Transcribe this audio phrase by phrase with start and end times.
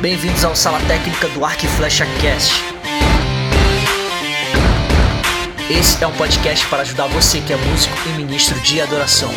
[0.00, 2.54] Bem-vindos ao Sala Técnica do Arc Flecha Cast.
[5.70, 9.28] Esse é um podcast para ajudar você que é músico e ministro de adoração.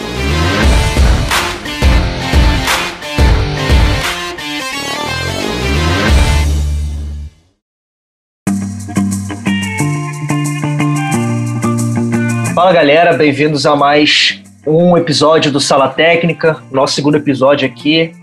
[12.56, 18.14] Fala galera, bem-vindos a mais um episódio do Sala Técnica, nosso segundo episódio aqui,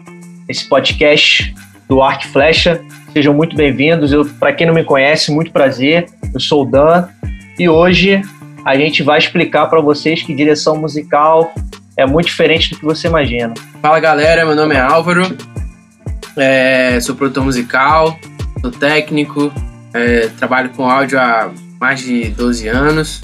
[0.48, 1.54] esse podcast
[1.90, 2.80] do Arc Flecha.
[3.12, 4.12] Sejam muito bem-vindos.
[4.38, 6.06] Para quem não me conhece, muito prazer.
[6.32, 7.08] Eu sou o Dan
[7.58, 8.22] e hoje
[8.64, 11.52] a gente vai explicar para vocês que direção musical
[11.96, 13.54] é muito diferente do que você imagina.
[13.82, 15.36] Fala galera, meu nome é Álvaro,
[16.36, 18.16] é, sou produtor musical,
[18.60, 19.52] sou técnico,
[19.92, 23.20] é, trabalho com áudio há mais de 12 anos.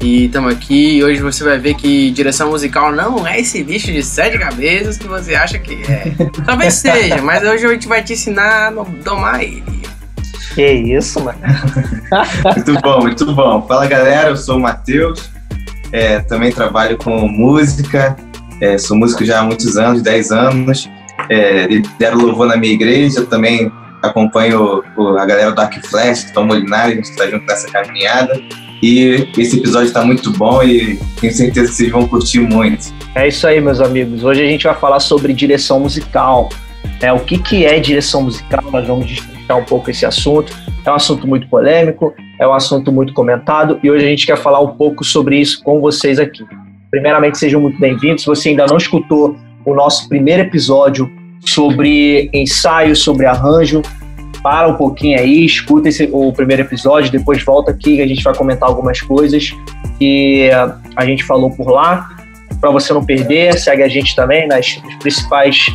[0.00, 3.90] E estamos aqui e hoje você vai ver que direção musical não é esse bicho
[3.90, 6.12] de sete cabeças que você acha que é.
[6.46, 9.64] Talvez seja, mas hoje a gente vai te ensinar a domar ele.
[10.54, 11.38] Que isso, mano.
[12.54, 13.66] muito bom, muito bom.
[13.66, 15.30] Fala galera, eu sou o Matheus,
[15.90, 18.16] é, também trabalho com música,
[18.60, 20.88] é, sou músico já há muitos anos, 10 anos.
[21.28, 24.82] É, lidero louvor na minha igreja, também acompanho
[25.18, 28.40] a galera do Dark Flash, Tom Molinari, a gente está junto nessa caminhada.
[28.82, 32.94] E esse episódio está muito bom e tenho certeza que vocês vão curtir muito.
[33.14, 34.22] É isso aí, meus amigos.
[34.22, 36.48] Hoje a gente vai falar sobre direção musical.
[37.00, 38.64] É, o que, que é direção musical?
[38.70, 40.52] Nós vamos destrinchar um pouco esse assunto.
[40.84, 44.38] É um assunto muito polêmico, é um assunto muito comentado e hoje a gente quer
[44.38, 46.44] falar um pouco sobre isso com vocês aqui.
[46.90, 48.22] Primeiramente, sejam muito bem-vindos.
[48.22, 51.10] Se você ainda não escutou o nosso primeiro episódio
[51.44, 53.82] sobre ensaio, sobre arranjo,
[54.42, 58.22] para um pouquinho aí, escuta esse, o primeiro episódio, depois volta aqui que a gente
[58.22, 59.52] vai comentar algumas coisas
[59.98, 60.50] que
[60.96, 62.08] a gente falou por lá.
[62.60, 65.66] Para você não perder, segue a gente também nas, nos principais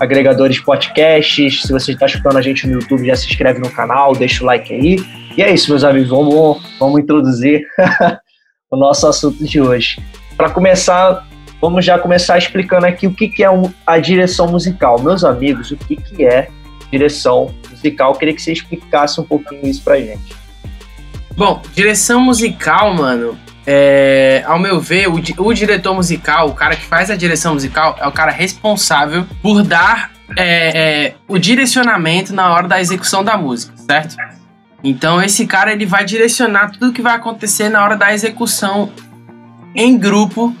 [0.00, 1.62] agregadores podcasts.
[1.62, 4.46] Se você está escutando a gente no YouTube, já se inscreve no canal, deixa o
[4.46, 4.96] like aí.
[5.36, 7.64] E é isso, meus amigos, vamos, vamos introduzir
[8.70, 10.00] o nosso assunto de hoje.
[10.36, 11.26] Para começar,
[11.60, 13.48] vamos já começar explicando aqui o que, que é
[13.86, 15.00] a direção musical.
[15.00, 16.48] Meus amigos, o que, que é
[16.90, 18.12] direção musical.
[18.12, 20.36] Eu queria que você explicasse um pouquinho isso pra gente.
[21.36, 26.84] Bom, direção musical, mano, é, ao meu ver, o, o, diretor musical, o cara que
[26.84, 32.52] faz a direção musical, é o cara responsável por dar é, é, o direcionamento na
[32.52, 34.16] hora da execução da música, certo?
[34.82, 38.90] Então esse cara ele vai direcionar tudo que vai acontecer na hora da execução
[39.74, 40.56] em grupo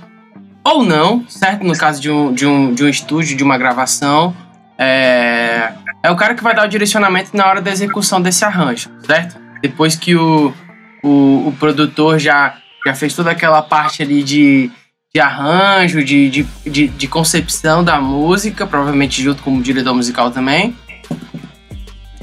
[0.62, 1.64] ou não, certo?
[1.64, 4.36] No caso de um, de um, de um estúdio, de uma gravação.
[4.76, 8.90] É, é o cara que vai dar o direcionamento na hora da execução desse arranjo,
[9.04, 9.36] certo?
[9.60, 10.54] Depois que o,
[11.02, 14.70] o, o produtor já, já fez toda aquela parte ali de,
[15.12, 20.30] de arranjo, de, de, de, de concepção da música, provavelmente junto com o diretor musical
[20.30, 20.76] também.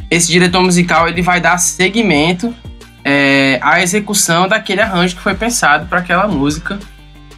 [0.09, 2.55] Esse diretor musical ele vai dar seguimento
[3.03, 6.79] é, à execução daquele arranjo que foi pensado para aquela música,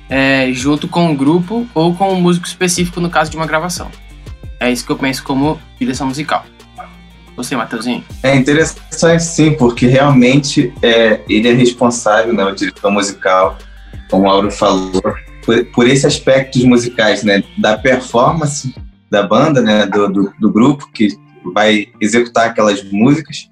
[0.09, 3.89] é, junto com o grupo ou com um músico específico no caso de uma gravação.
[4.59, 6.45] É isso que eu penso como direção musical.
[7.35, 8.03] Você, Matheusinho?
[8.23, 13.57] É interessante sim, porque realmente é, ele é responsável, né, o diretor musical,
[14.09, 15.03] como o Auro falou,
[15.45, 18.73] por, por esses aspectos musicais, né, da performance
[19.09, 21.09] da banda, né, do, do, do grupo que
[21.53, 23.49] vai executar aquelas músicas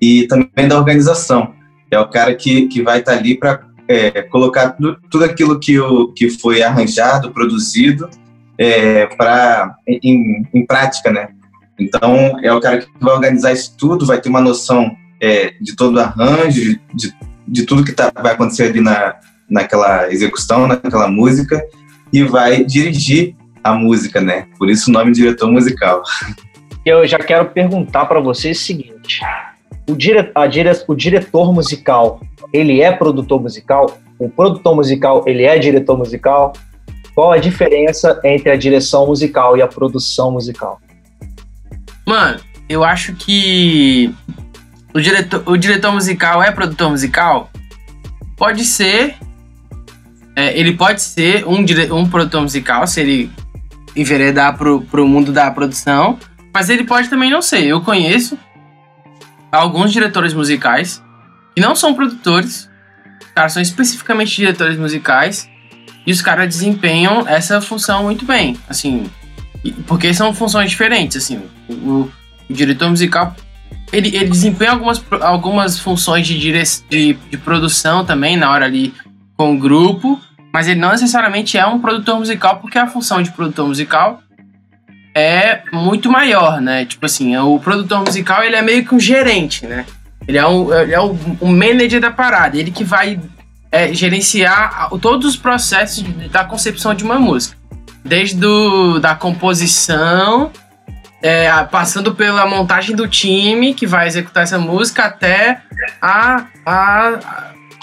[0.00, 1.54] e também da organização.
[1.90, 5.58] É o cara que, que vai estar tá ali para é, colocar tudo, tudo aquilo
[5.58, 8.10] que, o, que foi arranjado, produzido
[8.58, 9.08] é,
[9.86, 11.28] em, em, prática, né?
[11.78, 15.76] Então é o cara que vai organizar isso tudo, vai ter uma noção é, de
[15.76, 17.14] todo o arranjo, de,
[17.46, 19.14] de tudo que tá, vai acontecer ali na,
[19.48, 21.64] naquela execução, naquela música
[22.12, 24.46] e vai dirigir a música, né?
[24.58, 26.02] Por isso o nome diretor musical.
[26.84, 29.20] Eu já quero perguntar para vocês o seguinte:
[29.88, 32.20] o, dire, a dire, o diretor musical
[32.52, 33.98] ele é produtor musical?
[34.18, 36.52] O produtor musical ele é diretor musical?
[37.18, 40.80] Qual a diferença entre a direção musical e a produção musical?
[42.06, 42.38] Mano,
[42.68, 44.14] eu acho que
[44.94, 47.50] o diretor, o diretor musical é produtor musical?
[48.36, 49.16] Pode ser.
[50.36, 53.32] É, ele pode ser um, dire, um produtor musical, se ele
[53.96, 56.20] enveredar pro, pro mundo da produção.
[56.54, 57.64] Mas ele pode também não ser.
[57.64, 58.38] Eu conheço
[59.50, 61.02] alguns diretores musicais
[61.52, 62.70] que não são produtores,
[63.34, 65.48] caras são especificamente diretores musicais
[66.08, 69.10] e os caras desempenham essa função muito bem, assim,
[69.86, 71.42] porque são funções diferentes, assim.
[71.68, 72.10] O,
[72.48, 73.36] o diretor musical
[73.92, 78.94] ele, ele desempenha algumas, algumas funções de, dire, de, de produção também na hora ali
[79.36, 80.18] com o grupo,
[80.50, 84.22] mas ele não necessariamente é um produtor musical, porque a função de produtor musical
[85.14, 86.86] é muito maior, né?
[86.86, 89.84] Tipo assim, o produtor musical ele é meio que um gerente, né?
[90.26, 93.20] Ele é, um, ele é o, um manager da parada, ele que vai
[93.70, 97.56] é, gerenciar todos os processos da concepção de uma música.
[98.04, 100.50] Desde do, da composição,
[101.22, 105.60] é, passando pela montagem do time que vai executar essa música até
[106.00, 107.18] a, a,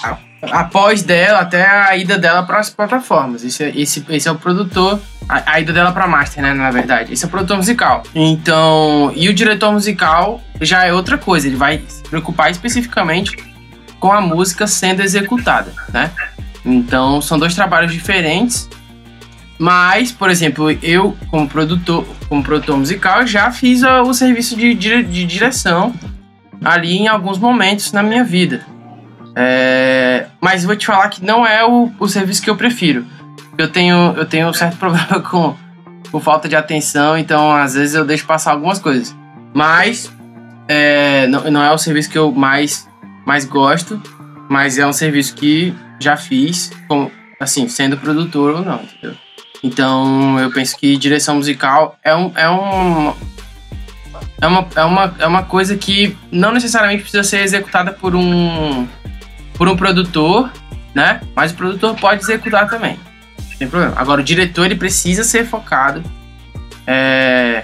[0.03, 0.17] a,
[0.51, 3.43] após dela, até a ida dela para as plataformas.
[3.43, 6.71] Esse, é, esse, esse é o produtor, a, a ida dela para master, né, na
[6.71, 7.13] verdade.
[7.13, 8.03] Esse é o produtor musical.
[8.15, 13.35] Então, e o diretor musical já é outra coisa, ele vai se preocupar especificamente
[13.99, 16.11] com a música sendo executada, né?
[16.65, 18.69] Então, são dois trabalhos diferentes.
[19.57, 25.25] Mas, por exemplo, eu, como produtor, como produtor musical, já fiz o serviço de, de
[25.25, 25.93] direção
[26.63, 28.65] ali em alguns momentos na minha vida.
[29.35, 33.05] É, mas vou te falar que não é o, o serviço que eu prefiro.
[33.57, 35.55] Eu tenho, eu tenho um certo problema com,
[36.11, 39.15] com falta de atenção, então às vezes eu deixo passar algumas coisas.
[39.53, 40.11] Mas
[40.67, 42.87] é, não, não é o serviço que eu mais,
[43.25, 44.01] mais gosto,
[44.49, 46.71] mas é um serviço que já fiz,
[47.39, 49.17] assim, sendo produtor ou não, entendeu?
[49.63, 53.13] Então eu penso que direção musical é um, é um
[54.39, 58.87] é uma, é uma, é uma coisa que não necessariamente precisa ser executada por um
[59.53, 60.51] por um produtor,
[60.93, 61.21] né?
[61.33, 62.99] Mas o produtor pode executar também.
[63.49, 63.93] Não tem problema.
[63.95, 66.03] Agora, o diretor ele precisa ser focado
[66.85, 67.63] é,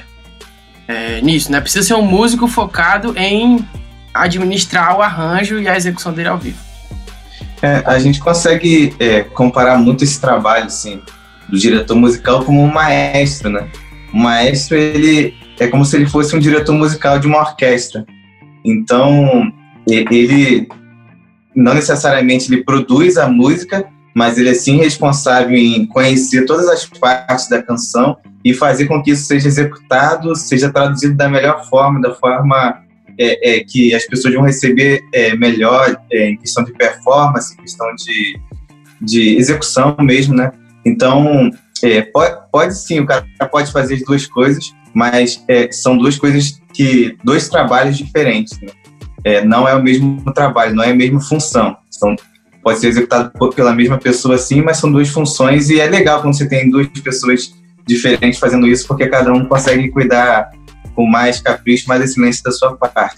[0.87, 1.59] é, nisso, né?
[1.59, 3.67] Precisa ser um músico focado em
[4.13, 6.59] administrar o arranjo e a execução dele ao vivo.
[7.61, 11.01] É, a gente consegue é, comparar muito esse trabalho, assim,
[11.47, 13.67] do diretor musical como um maestro, né?
[14.13, 18.05] O maestro, ele é como se ele fosse um diretor musical de uma orquestra.
[18.65, 19.51] Então,
[19.87, 20.67] ele
[21.55, 23.85] não necessariamente ele produz a música,
[24.15, 29.01] mas ele é sim responsável em conhecer todas as partes da canção e fazer com
[29.01, 32.81] que isso seja executado, seja traduzido da melhor forma, da forma
[33.21, 37.57] é, é, que as pessoas vão receber é, melhor é, em questão de performance, em
[37.57, 38.39] questão de,
[38.99, 40.51] de execução mesmo, né?
[40.83, 41.51] Então,
[41.83, 46.17] é, pode, pode, sim, o cara pode fazer as duas coisas, mas é, são duas
[46.17, 48.69] coisas que, dois trabalhos diferentes, né?
[49.45, 51.77] não é o mesmo trabalho, não é a mesma função.
[51.91, 52.15] São,
[52.63, 56.35] pode ser executado pela mesma pessoa, sim, mas são duas funções e é legal quando
[56.35, 57.53] você tem duas pessoas
[57.85, 60.49] diferentes fazendo isso, porque cada um consegue cuidar
[60.95, 63.17] com mais capricho, mais excelência da sua parte.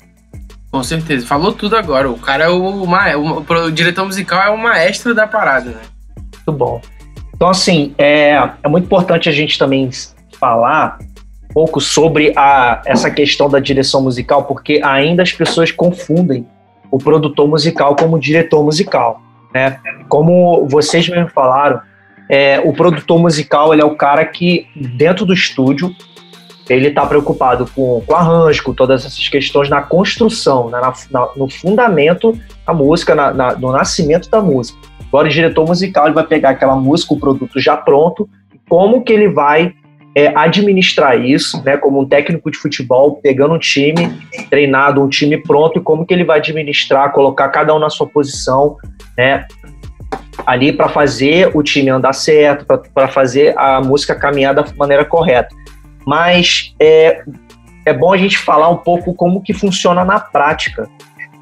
[0.71, 1.25] Com certeza.
[1.27, 2.09] Falou tudo agora.
[2.09, 5.81] O cara é o, o, o, diretor musical é o maestro da parada, né?
[6.33, 6.81] Muito bom.
[7.35, 9.89] Então, assim, é, é muito importante a gente também
[10.39, 10.97] falar
[11.53, 16.47] pouco sobre a, essa questão da direção musical, porque ainda as pessoas confundem
[16.89, 19.21] o produtor musical como diretor musical.
[19.53, 19.79] Né?
[20.09, 21.81] Como vocês mesmo falaram,
[22.27, 25.95] é, o produtor musical ele é o cara que, dentro do estúdio,
[26.69, 30.79] ele está preocupado com, com arranjo, com todas essas questões na construção, né?
[30.79, 34.79] na, na, no fundamento da música, na, na, no nascimento da música.
[35.07, 38.27] Agora, o diretor musical ele vai pegar aquela música, o produto já pronto,
[38.67, 39.73] como que ele vai
[40.15, 45.37] é, administrar isso, né, como um técnico de futebol, pegando um time treinado, um time
[45.37, 48.77] pronto, e como que ele vai administrar, colocar cada um na sua posição,
[49.17, 49.45] né,
[50.45, 55.53] ali para fazer o time andar certo, para fazer a música caminhar da maneira correta.
[56.05, 57.23] Mas é,
[57.85, 60.89] é bom a gente falar um pouco como que funciona na prática,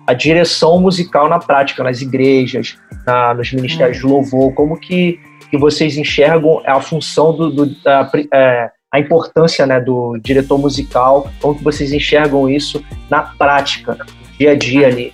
[0.08, 5.20] a direção musical na prática, nas igrejas, na, nos ministérios de louvor, como que
[5.52, 11.30] que vocês enxergam a função do, do da, é, a importância né, do diretor musical,
[11.42, 13.98] como que vocês enxergam isso na prática,
[14.40, 15.14] dia a dia ali?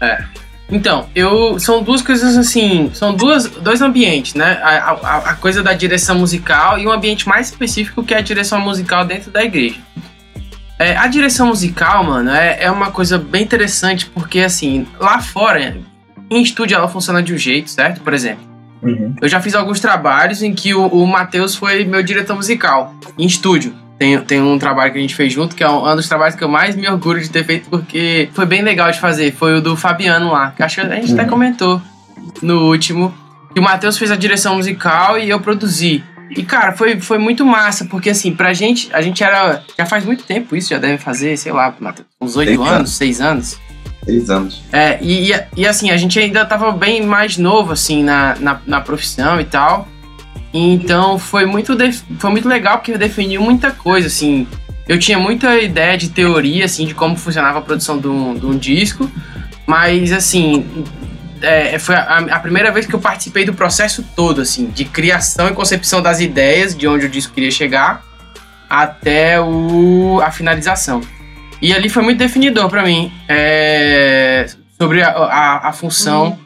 [0.00, 0.24] É.
[0.72, 4.58] Então, eu são duas coisas assim, são duas, dois ambientes, né?
[4.62, 8.22] A, a, a, coisa da direção musical e um ambiente mais específico que é a
[8.22, 9.78] direção musical dentro da igreja.
[10.78, 15.76] É, a direção musical, mano, é, é uma coisa bem interessante porque assim, lá fora,
[16.30, 18.00] em estúdio ela funciona de um jeito, certo?
[18.00, 18.52] Por exemplo,
[18.82, 19.14] Uhum.
[19.22, 23.24] Eu já fiz alguns trabalhos em que o, o Matheus foi meu diretor musical, em
[23.24, 23.72] estúdio.
[24.02, 26.34] Tem, tem um trabalho que a gente fez junto, que é um, um, dos trabalhos
[26.34, 29.32] que eu mais me orgulho de ter feito, porque foi bem legal de fazer.
[29.32, 31.20] Foi o do Fabiano lá, que acho que a gente uhum.
[31.20, 31.80] até comentou
[32.42, 33.14] no último.
[33.54, 36.02] Que o Matheus fez a direção musical e eu produzi.
[36.30, 39.62] E, cara, foi, foi muito massa, porque, assim, pra gente, a gente era.
[39.78, 43.20] Já faz muito tempo isso, já deve fazer, sei lá, Matheus, uns oito anos, seis
[43.20, 43.56] anos.
[44.04, 44.64] Seis anos.
[44.72, 48.60] É, e, e, e, assim, a gente ainda tava bem mais novo, assim, na, na,
[48.66, 49.86] na profissão e tal.
[50.52, 51.76] Então foi muito,
[52.18, 54.46] foi muito legal porque definiu muita coisa, assim.
[54.86, 58.44] Eu tinha muita ideia de teoria, assim, de como funcionava a produção de um, de
[58.44, 59.10] um disco,
[59.66, 60.66] mas, assim,
[61.40, 65.48] é, foi a, a, primeira vez que eu participei do processo todo, assim, de criação
[65.48, 68.02] e concepção das ideias, de onde o disco queria chegar,
[68.68, 71.00] até o, a finalização.
[71.60, 74.21] E ali foi muito definidor para mim é,
[74.82, 76.36] sobre a, a, a função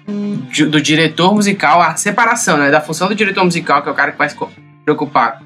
[0.53, 3.95] de, do diretor musical, a separação né, da função do diretor musical, que é o
[3.95, 4.37] cara que vai se
[4.85, 5.41] preocupar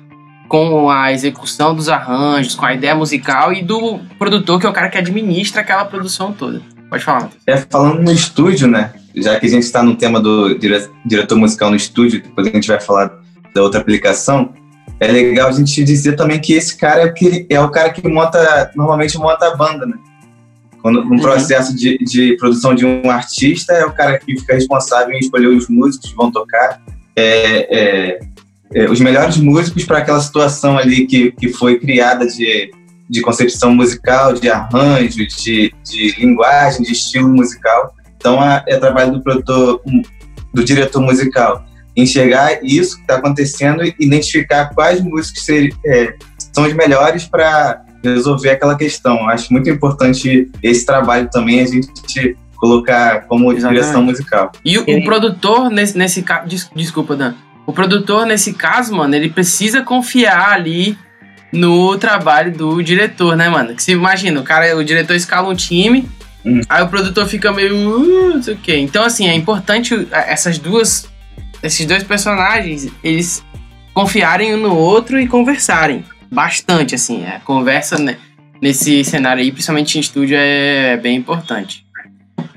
[0.49, 4.73] com a execução dos arranjos, com a ideia musical, e do produtor, que é o
[4.73, 6.61] cara que administra aquela produção toda.
[6.91, 7.43] Pode falar, Matheus.
[7.47, 8.93] É, falando no estúdio, né?
[9.15, 12.51] Já que a gente está no tema do dire diretor musical no estúdio, depois a
[12.51, 13.13] gente vai falar
[13.55, 14.53] da outra aplicação,
[14.99, 17.91] é legal a gente dizer também que esse cara é o, que, é o cara
[17.91, 19.95] que monta, normalmente monta a banda, né?
[20.83, 21.21] Quando, no uhum.
[21.21, 25.49] processo de, de produção de um artista, é o cara que fica responsável em escolher
[25.49, 26.81] os músicos que vão tocar.
[27.15, 28.21] É, é,
[28.75, 32.71] é, os melhores músicos para aquela situação ali que, que foi criada de,
[33.09, 37.95] de concepção musical, de arranjo, de, de linguagem, de estilo musical.
[38.17, 39.83] Então é, é trabalho do produtor,
[40.55, 41.65] do diretor musical,
[41.97, 46.15] enxergar isso que está acontecendo e identificar quais músicos ser, é,
[46.53, 49.29] são os melhores para resolver aquela questão.
[49.29, 53.81] Acho muito importante esse trabalho também, a gente colocar como Exatamente.
[53.81, 54.53] direção musical.
[54.65, 56.71] E o, o produtor, nesse, nesse caso.
[56.75, 57.35] Desculpa, Dan
[57.71, 60.99] o produtor, nesse caso, mano, ele precisa confiar ali
[61.53, 63.77] no trabalho do diretor, né, mano?
[63.77, 66.09] Que se imagina, o cara, o diretor escala um time,
[66.45, 66.61] hum.
[66.69, 68.77] aí o produtor fica meio, uh, não sei o quê.
[68.77, 71.09] Então, assim, é importante essas duas,
[71.63, 73.45] esses dois personagens, eles
[73.95, 77.27] confiarem um no outro e conversarem bastante, assim.
[77.27, 78.17] A conversa né,
[78.61, 81.87] nesse cenário aí, principalmente em estúdio, é, é bem importante.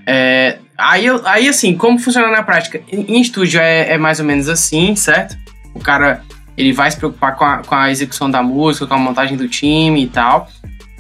[0.06, 2.82] É, Aí, aí, assim, como funciona na prática?
[2.92, 5.38] Em, em estúdio é, é, mais ou menos assim, certo?
[5.74, 6.24] O cara,
[6.58, 9.48] ele vai se preocupar com a, com a execução da música, com a montagem do
[9.48, 10.50] time e tal.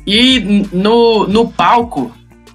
[0.05, 2.11] E no, no palco,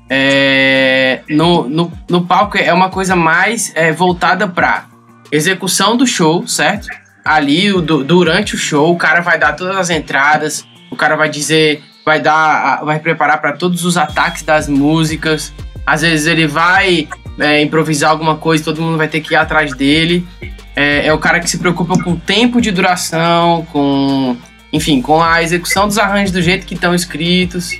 [0.08, 4.86] é, no, no, no, palco é uma coisa mais é, voltada para
[5.30, 6.88] execução do show, certo?
[7.28, 11.82] Ali, durante o show, o cara vai dar todas as entradas, o cara vai dizer,
[12.02, 15.52] vai dar, vai preparar para todos os ataques das músicas,
[15.84, 17.06] às vezes ele vai
[17.38, 20.26] é, improvisar alguma coisa, todo mundo vai ter que ir atrás dele.
[20.74, 24.34] É, é, o cara que se preocupa com o tempo de duração, com,
[24.72, 27.78] enfim, com a execução dos arranjos do jeito que estão escritos.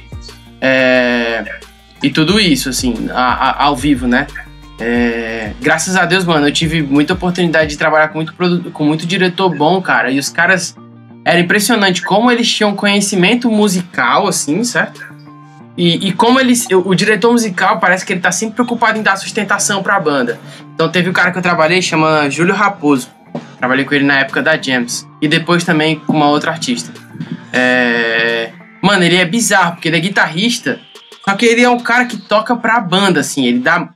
[0.60, 1.58] É,
[2.02, 4.26] e tudo isso, assim, a, a, ao vivo, né?
[4.80, 9.06] É, graças a Deus, mano, eu tive muita oportunidade de trabalhar com muito, com muito
[9.06, 10.10] diretor bom, cara.
[10.10, 10.76] E os caras.
[11.24, 15.04] Era impressionante como eles tinham conhecimento musical, assim, certo?
[15.76, 16.66] E, e, como eles.
[16.70, 20.40] O diretor musical parece que ele tá sempre preocupado em dar sustentação pra banda.
[20.74, 23.08] Então teve o cara que eu trabalhei, chama Júlio Raposo.
[23.58, 25.06] Trabalhei com ele na época da James.
[25.20, 26.92] E depois também com uma outra artista.
[27.52, 28.50] É...
[28.82, 30.80] Mano, ele é bizarro, porque ele é guitarrista.
[31.24, 33.46] Só que ele é um cara que toca pra banda, assim.
[33.46, 33.88] Ele dá.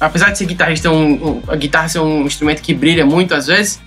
[0.00, 3.46] Apesar de ser guitarrista, um, um, a guitarra ser um instrumento que brilha muito às
[3.46, 3.80] vezes.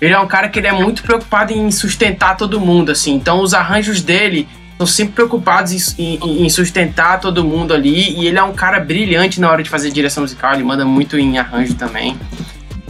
[0.00, 3.14] Ele é um cara que ele é muito preocupado em sustentar todo mundo, assim.
[3.14, 8.18] Então os arranjos dele estão sempre preocupados em, em, em, sustentar todo mundo ali.
[8.18, 11.18] E ele é um cara brilhante na hora de fazer direção musical, ele manda muito
[11.18, 12.18] em arranjo também.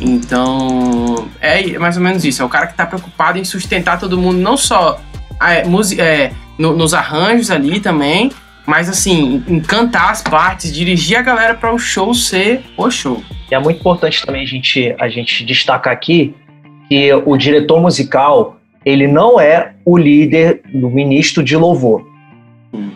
[0.01, 2.43] Então, é mais ou menos isso.
[2.43, 5.01] É o cara que está preocupado em sustentar todo mundo, não só
[5.43, 5.65] é,
[5.99, 8.31] é, no, nos arranjos ali também,
[8.71, 13.21] mas assim, em cantar as partes, dirigir a galera para o show ser o show.
[13.51, 16.37] E é muito importante também a gente, a gente destacar aqui
[16.89, 22.07] que o diretor musical ele não é o líder do ministro de louvor.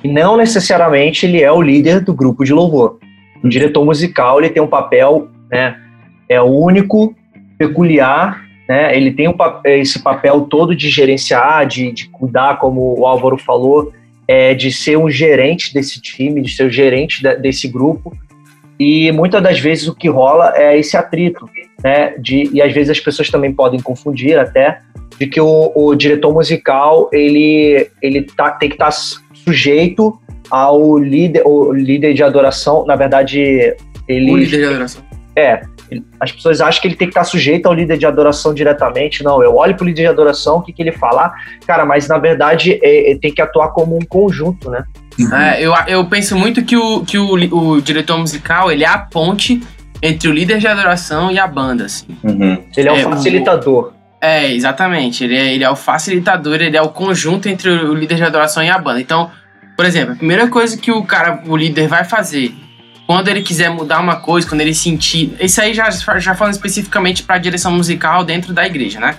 [0.04, 3.00] E não necessariamente ele é o líder do grupo de louvor.
[3.42, 5.76] O diretor musical ele tem um papel, né,
[6.28, 7.16] é único,
[7.58, 13.04] peculiar, né, ele tem um, esse papel todo de gerenciar, de, de cuidar, como o
[13.04, 13.92] Álvaro falou,
[14.26, 18.16] é, de ser um gerente desse time, de ser o gerente desse grupo.
[18.78, 21.48] E muitas das vezes o que rola é esse atrito,
[21.82, 22.14] né?
[22.18, 24.80] De, e às vezes as pessoas também podem confundir até
[25.18, 28.96] de que o, o diretor musical ele, ele tá, tem que estar tá
[29.32, 30.18] sujeito
[30.50, 32.84] ao líder, o líder de adoração.
[32.86, 33.76] Na verdade,
[34.08, 34.32] ele.
[34.32, 35.02] O líder de adoração.
[35.36, 35.62] É.
[36.18, 39.22] As pessoas acham que ele tem que estar sujeito ao líder de adoração diretamente.
[39.22, 41.32] Não, eu olho para o líder de adoração, o que, que ele fala,
[41.66, 44.84] cara, mas na verdade é, é, tem que atuar como um conjunto, né?
[45.32, 48.98] É, eu, eu penso muito que, o, que o, o diretor musical ele é a
[48.98, 49.62] ponte
[50.02, 51.84] entre o líder de adoração e a banda.
[51.84, 52.06] Assim.
[52.22, 52.62] Uhum.
[52.76, 53.92] Ele é o é, facilitador.
[54.20, 55.22] É, exatamente.
[55.24, 58.62] Ele é, ele é o facilitador, ele é o conjunto entre o líder de adoração
[58.62, 59.00] e a banda.
[59.00, 59.30] Então,
[59.76, 62.54] por exemplo, a primeira coisa que o cara, o líder vai fazer
[63.06, 65.34] quando ele quiser mudar uma coisa, quando ele sentir.
[65.40, 69.16] Isso aí já, já falando especificamente para a direção musical dentro da igreja, né?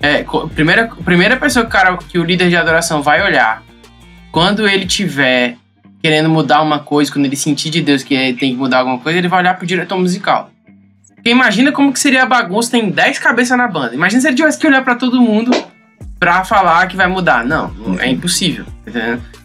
[0.00, 3.62] É, primeira, primeira pessoa que cara, que o líder de adoração vai olhar
[4.30, 5.56] quando ele tiver
[6.02, 9.18] querendo mudar uma coisa, quando ele sentir de Deus que tem que mudar alguma coisa,
[9.18, 10.50] ele vai olhar pro diretor musical.
[11.14, 13.94] Porque imagina como que seria a bagunça, tem 10 cabeças na banda.
[13.94, 15.50] Imagina se ele tivesse que olhar para todo mundo
[16.20, 17.44] pra falar que vai mudar.
[17.44, 18.66] Não, é impossível.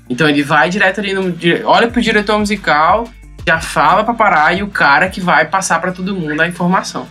[0.09, 1.33] Então ele vai direto ali no.
[1.63, 3.07] Olha pro diretor musical,
[3.45, 7.07] já fala pra parar e o cara que vai passar para todo mundo a informação.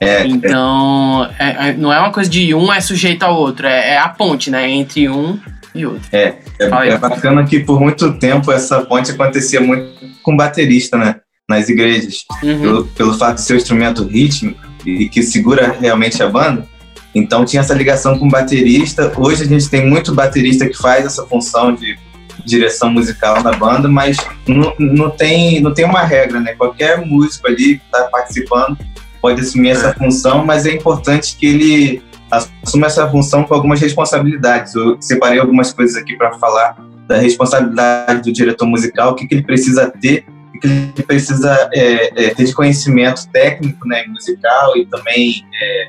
[0.00, 1.68] É, então, é.
[1.68, 4.50] É, não é uma coisa de um é sujeito ao outro, é, é a ponte,
[4.50, 4.68] né?
[4.68, 5.38] Entre um
[5.74, 6.08] e outro.
[6.12, 11.16] É, é, é bacana que por muito tempo essa ponte acontecia muito com baterista, né?
[11.48, 12.24] Nas igrejas.
[12.42, 12.60] Uhum.
[12.60, 16.66] Pelo, pelo fato de ser um instrumento rítmico e que segura realmente a banda.
[17.14, 19.12] Então tinha essa ligação com baterista.
[19.16, 21.96] Hoje a gente tem muito baterista que faz essa função de
[22.44, 26.54] direção musical na banda, mas não, não, tem, não tem uma regra, né?
[26.54, 28.76] Qualquer músico ali que está participando
[29.20, 29.94] pode assumir essa é.
[29.94, 34.74] função, mas é importante que ele assuma essa função com algumas responsabilidades.
[34.74, 39.34] Eu separei algumas coisas aqui para falar da responsabilidade do diretor musical, o que, que
[39.34, 44.76] ele precisa ter, o que ele precisa é, é, ter de conhecimento técnico, né, musical
[44.76, 45.88] e também é,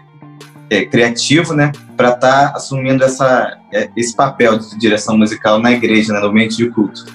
[0.75, 5.71] é criativo, né, para estar tá assumindo essa, é, esse papel de direção musical na
[5.71, 7.05] igreja, né, no ambiente de culto.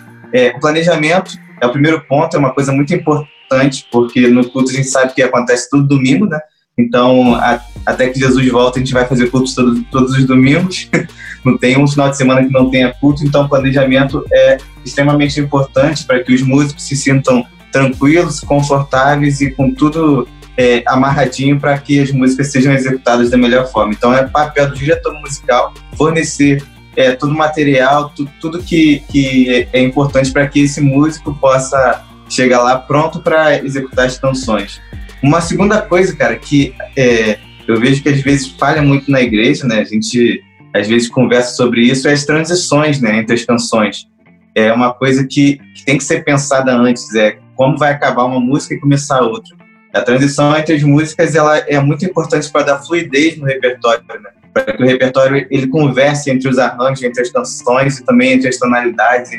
[0.55, 4.75] o planejamento é o primeiro ponto, é uma coisa muito importante porque no culto a
[4.75, 6.39] gente sabe que acontece todo domingo, né?
[6.77, 10.89] Então, a, até que Jesus volta, a gente vai fazer cultos todos, todos os domingos.
[11.45, 15.41] não tem um final de semana que não tenha culto, então o planejamento é extremamente
[15.41, 21.79] importante para que os músicos se sintam tranquilos, confortáveis e com tudo é, amarradinho para
[21.79, 23.93] que as músicas sejam executadas da melhor forma.
[23.93, 26.63] Então, é papel do diretor musical fornecer
[26.97, 32.05] é, todo o material, tu, tudo que, que é, importante para que esse músico possa
[32.29, 34.83] chega lá pronto para executar as canções.
[35.23, 39.67] Uma segunda coisa, cara, que é, eu vejo que às vezes falha muito na igreja,
[39.67, 39.79] né?
[39.79, 40.43] A gente
[40.75, 44.07] às vezes conversa sobre isso, é as transições, né, entre as canções.
[44.55, 48.41] É uma coisa que, que tem que ser pensada antes, é como vai acabar uma
[48.41, 49.57] música e começar outra.
[49.93, 54.31] A transição entre as músicas ela é muito importante para dar fluidez no repertório, né?
[54.53, 58.49] para que o repertório ele converse entre os arranjos, entre as canções e também entre
[58.49, 59.31] as tonalidades.
[59.31, 59.35] A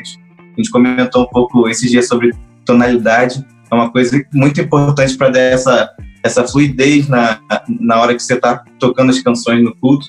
[0.56, 2.32] gente, comentou um pouco esses dias sobre
[2.64, 5.90] tonalidade é uma coisa muito importante para dar essa,
[6.22, 10.06] essa fluidez na, na hora que você está tocando as canções no culto.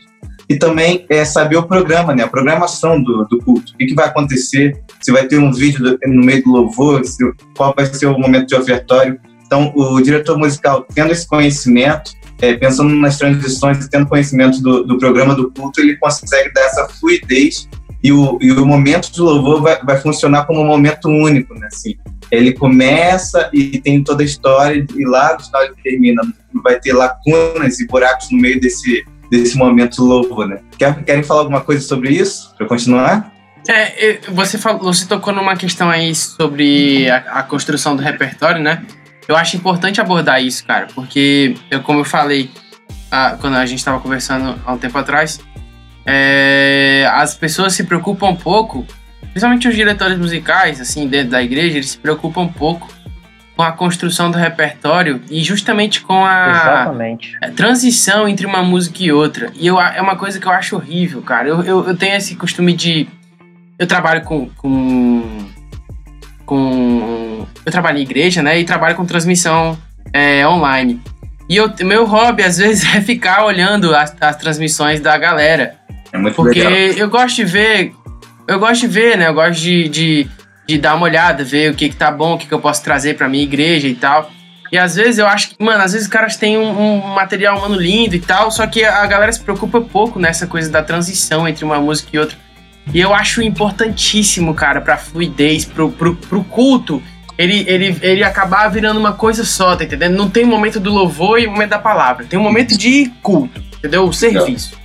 [0.50, 2.24] E também é saber o programa, né?
[2.24, 3.72] a programação do, do culto.
[3.74, 7.06] O que, que vai acontecer, se vai ter um vídeo do, no meio do louvor,
[7.06, 7.24] se,
[7.56, 9.20] qual vai ser o momento de ofertório.
[9.52, 14.98] Então, o diretor musical, tendo esse conhecimento, é, pensando nas transições, tendo conhecimento do, do
[14.98, 17.68] programa do culto, ele consegue dar essa fluidez
[18.02, 21.68] e o, e o momento de louvor vai, vai funcionar como um momento único, né?
[21.68, 21.98] Assim,
[22.32, 26.22] ele começa e tem toda a história e lá no final ele termina.
[26.64, 30.60] Vai ter lacunas e buracos no meio desse, desse momento de louvor, né?
[31.06, 33.34] Querem falar alguma coisa sobre isso, para continuar?
[33.68, 38.84] É, você, falou, você tocou numa questão aí sobre a, a, construção do repertório, né?
[39.28, 42.50] Eu acho importante abordar isso, cara, porque, eu, como eu falei
[43.10, 45.40] a, quando a gente estava conversando há um tempo atrás,
[46.06, 48.86] é, as pessoas se preocupam um pouco,
[49.32, 52.88] principalmente os diretores musicais, assim, dentro da igreja, eles se preocupam um pouco
[53.56, 56.92] com a construção do repertório e justamente com a,
[57.56, 59.52] transição entre uma música e outra.
[59.56, 61.48] E eu, é uma coisa que eu acho horrível, cara.
[61.48, 63.08] Eu, eu, eu tenho esse costume de.
[63.78, 65.48] Eu trabalho com, com.
[66.46, 68.60] com eu trabalho em igreja, né?
[68.60, 69.78] E trabalho com transmissão
[70.14, 71.02] é, online.
[71.50, 75.76] E eu, meu hobby, às vezes, é ficar olhando as, as transmissões da galera.
[76.12, 76.98] É muito Porque legal.
[76.98, 77.94] eu gosto de ver,
[78.48, 79.28] eu gosto de ver, né?
[79.28, 80.28] Eu gosto de, de,
[80.68, 82.84] de dar uma olhada, ver o que, que tá bom, o que, que eu posso
[82.84, 84.30] trazer pra minha igreja e tal.
[84.72, 87.58] E às vezes eu acho que, mano, às vezes os caras têm um, um, material
[87.58, 91.46] humano lindo e tal, só que a galera se preocupa pouco nessa coisa da transição
[91.46, 92.38] entre uma música e outra.
[92.94, 97.04] E eu acho importantíssimo, cara, pra fluidez, pro, pro, pro culto,
[97.42, 100.16] ele, ele, ele acabar virando uma coisa só, tá entendendo?
[100.16, 102.26] Não tem momento do louvor e momento da palavra.
[102.26, 104.06] Tem um momento de culto, entendeu?
[104.06, 104.80] O serviço.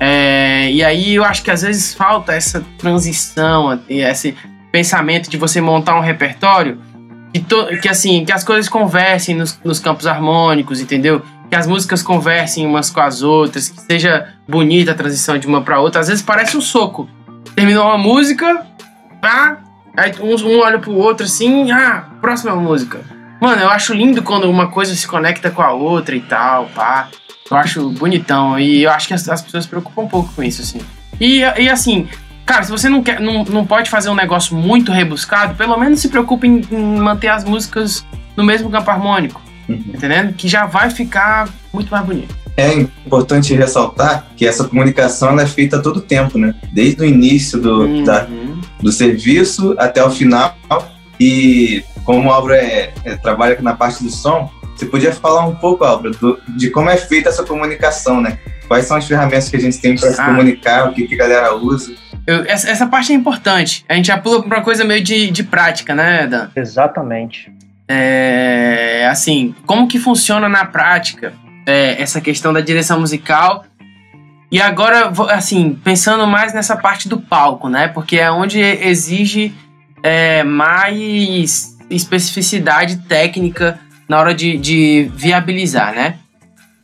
[0.00, 4.36] É, e aí eu acho que às vezes falta essa transição, esse
[4.70, 6.80] pensamento de você montar um repertório
[7.32, 11.22] que, to, que assim, que as coisas conversem nos, nos campos harmônicos, entendeu?
[11.50, 15.62] Que as músicas conversem umas com as outras, que seja bonita a transição de uma
[15.62, 16.00] para outra.
[16.00, 17.08] Às vezes parece um soco.
[17.54, 18.66] Terminou uma música,
[19.20, 19.58] pá,
[19.98, 23.00] aí um, um olha pro outro assim, ah, próxima música.
[23.40, 27.08] Mano, eu acho lindo quando uma coisa se conecta com a outra e tal, pá.
[27.50, 28.58] Eu acho bonitão.
[28.58, 30.80] E eu acho que as, as pessoas se preocupam um pouco com isso, assim.
[31.20, 32.08] E, e assim,
[32.44, 36.00] cara, se você não quer, não, não pode fazer um negócio muito rebuscado, pelo menos
[36.00, 38.04] se preocupe em, em manter as músicas
[38.36, 39.40] no mesmo campo harmônico.
[39.68, 39.82] Uhum.
[39.94, 40.32] Entendendo?
[40.32, 42.34] Que já vai ficar muito mais bonito.
[42.56, 46.54] É importante ressaltar que essa comunicação ela é feita a todo tempo, né?
[46.72, 48.02] Desde o início do, uhum.
[48.02, 48.26] da,
[48.80, 50.56] do serviço até o final.
[51.20, 55.54] E como o Álvaro é, é, trabalha na parte do som, você podia falar um
[55.56, 58.38] pouco, Álvaro, do, de como é feita essa comunicação, né?
[58.68, 60.26] Quais são as ferramentas que a gente tem para se Ah.
[60.26, 61.92] comunicar, o que, que a galera usa.
[62.26, 63.84] Eu- essa, essa parte é importante.
[63.88, 66.48] A gente já pula pra uma coisa meio de, de prática, né, Dan?
[66.54, 67.50] Exatamente.
[67.88, 71.32] É, assim, como que funciona na prática
[71.66, 73.64] é, essa questão da direção musical?
[74.50, 77.88] E agora, assim, pensando mais nessa parte do palco, né?
[77.88, 79.54] Porque é onde exige
[80.02, 86.14] é, mais especificidade técnica na hora de, de viabilizar, né?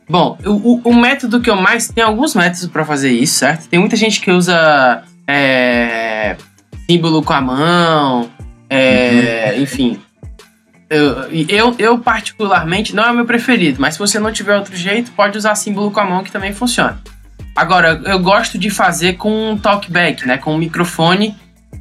[0.09, 1.89] Bom, o, o- método que eu mais.
[1.89, 3.67] Tem alguns métodos para fazer isso, certo?
[3.69, 6.37] Tem muita gente que usa é,
[6.91, 8.29] símbolo com a mão,
[8.69, 9.99] é, enfim.
[10.91, 14.77] Eu, eu, eu, particularmente, não é o meu preferido, mas se você não tiver outro
[14.77, 17.01] jeito, pode usar símbolo com a mão que também funciona.
[17.55, 20.39] Agora, eu gosto de fazer com um talkback, né?
[20.39, 21.37] Com um microfone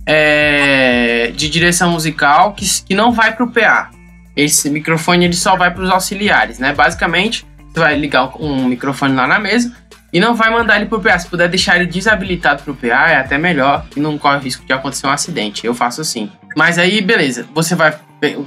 [0.06, 3.90] é, de direção musical que, que não vai pro PA.
[4.36, 6.74] Esse microfone ele só vai para os auxiliares, né?
[6.74, 9.76] Basicamente, você vai ligar um microfone lá na mesa
[10.12, 11.18] e não vai mandar ele pro PA.
[11.18, 14.64] Se puder deixar ele desabilitado pro PA, é até melhor e não corre o risco
[14.66, 15.66] de acontecer um acidente.
[15.66, 16.32] Eu faço assim.
[16.56, 17.48] Mas aí, beleza.
[17.54, 17.98] Você vai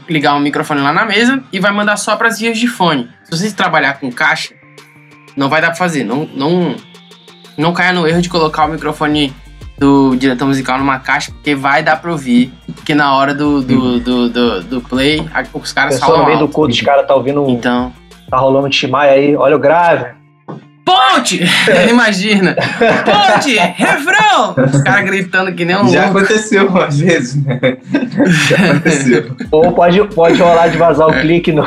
[0.09, 3.11] ligar um microfone lá na mesa e vai mandar só para as vias de fone.
[3.25, 4.55] Se você trabalhar com caixa,
[5.37, 6.05] não vai dar para fazer.
[6.05, 6.77] Não, não,
[7.57, 9.33] não caia no erro de colocar o microfone
[9.79, 12.53] do diretor musical numa caixa, porque vai dar pra ouvir.
[12.75, 16.27] Porque na hora do, do, do, do, do play, a- os caras pessoa no falam
[16.27, 16.55] meio do alto.
[16.55, 17.93] culto, os caras tá ouvindo, um- Então...
[18.31, 20.15] tá rolando um Timaya aí, olha o grave.
[20.85, 21.43] Ponte!
[21.91, 22.55] Imagina!
[23.05, 23.57] Ponte!
[23.59, 24.55] Refrão!
[24.73, 26.19] Os caras gritando que nem um Já louco.
[26.19, 27.59] aconteceu às vezes, né?
[28.49, 29.37] Já aconteceu.
[29.51, 31.65] Ou pode, pode rolar de vazar o clique no,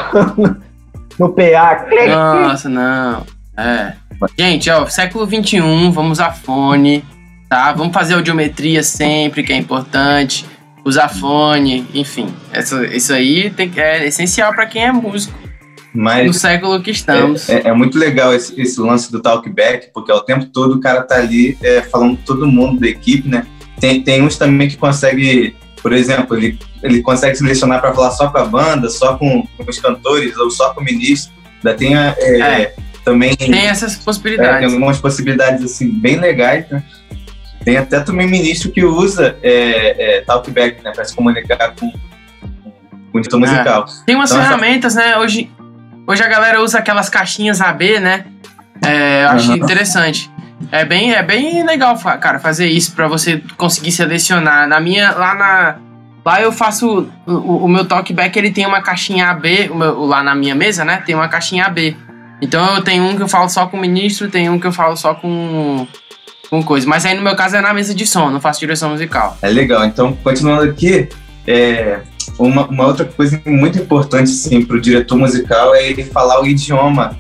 [1.20, 1.76] no PA.
[1.90, 2.08] Clique.
[2.08, 3.24] Nossa, não.
[3.60, 3.94] É.
[4.38, 5.60] Gente, ó, século XXI,
[5.92, 7.04] vamos usar fone,
[7.50, 7.72] tá?
[7.74, 10.46] Vamos fazer audiometria sempre, que é importante.
[10.86, 12.28] Usar fone, enfim.
[12.52, 15.50] Essa, isso aí tem, é essencial pra quem é músico
[15.94, 17.50] no Mas século que estamos.
[17.50, 21.02] é, é muito legal esse, esse lance do talkback, porque ao tempo todo o cara
[21.04, 23.46] tá ali é, falando com todo mundo da equipe, né?
[23.80, 28.30] Tem, tem uns também que consegue, por exemplo, ele, ele consegue selecionar para falar só
[28.30, 31.34] com a banda, só com, com os cantores ou só com o ministro.
[31.58, 32.76] Ainda tem a, é, É.
[33.12, 34.74] também Tem essas É, tem possibilidades.
[34.74, 36.84] algumas possibilidades assim bem legais, né?
[37.64, 43.18] Tem até também ministro que usa é, é, talkback, né, para se comunicar com, com
[43.18, 43.86] o diretor musical.
[44.06, 45.18] Tem umas Então, essa- ferramentas, né?
[45.18, 45.50] Hoje,
[46.08, 48.26] hoje a galera usa aquelas caixinhas AB, né?
[48.86, 49.58] É, eu acho Aham.
[49.58, 50.30] interessante.
[50.72, 54.68] É bem, é bem legal, cara, fazer isso pra você conseguir selecionar.
[54.68, 55.76] Na minha, lá na.
[56.26, 57.10] Lá eu faço.
[57.26, 60.86] O, o meu talkback ele tem uma caixinha AB, o meu- lá na minha mesa,
[60.86, 61.02] né?
[61.06, 61.98] Tem uma caixinha AB.
[62.42, 64.72] Então eu tenho um que eu falo só com o ministro, tem um que eu
[64.72, 65.88] falo só com.
[66.50, 66.88] com coisa.
[66.88, 69.38] Mas aí no meu caso é na mesa de som, não faço direção musical.
[69.42, 69.86] É legal.
[69.86, 71.10] Então, continuando aqui,
[71.46, 72.00] é,
[72.38, 76.48] uma, uma outra coisa muito importante assim, para o diretor musical é ele falar o
[76.48, 77.18] idioma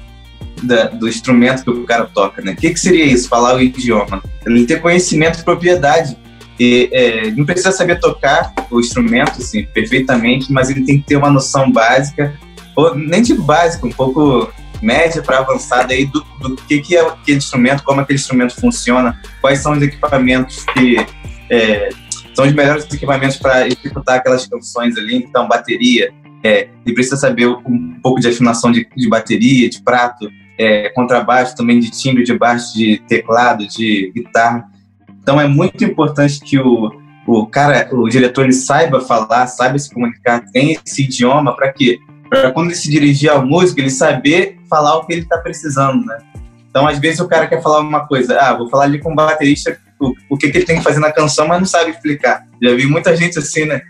[0.63, 2.41] da- do instrumento que o cara toca.
[2.41, 2.51] Né?
[2.51, 4.21] O que, que seria isso, falar o idioma?
[4.45, 6.17] Ele ter conhecimento e propriedade.
[6.59, 11.15] E, é, não precisa saber tocar o instrumento assim, perfeitamente, mas ele tem que ter
[11.15, 12.33] uma noção básica,
[12.75, 17.01] ou nem de básica, um pouco média para avançada aí do, do que, que é
[17.01, 20.97] aquele instrumento, como aquele instrumento funciona, quais são os equipamentos que
[21.49, 21.89] é,
[22.33, 25.17] são os melhores equipamentos para executar aquelas canções ali.
[25.17, 26.13] Então, bateria,
[26.43, 31.55] é, ele precisa saber um pouco de afinação de, de bateria, de prato, é, contrabaixo
[31.55, 34.65] também, de timbre de baixo, de teclado, de guitarra.
[35.21, 36.91] Então, é muito importante que o,
[37.27, 41.99] o cara, o diretor, ele saiba falar, saiba se comunicar, tem esse idioma para quê?
[42.29, 46.05] Para quando ele se dirigir ao músico, ele saber falar o que ele está precisando,
[46.05, 46.17] né?
[46.69, 49.15] Então, às vezes, o cara quer falar uma coisa, ah, vou falar ali com o
[49.15, 52.45] baterista o, o que, que ele tem que fazer na canção, mas não sabe explicar.
[52.61, 53.81] Já vi muita gente assim, né?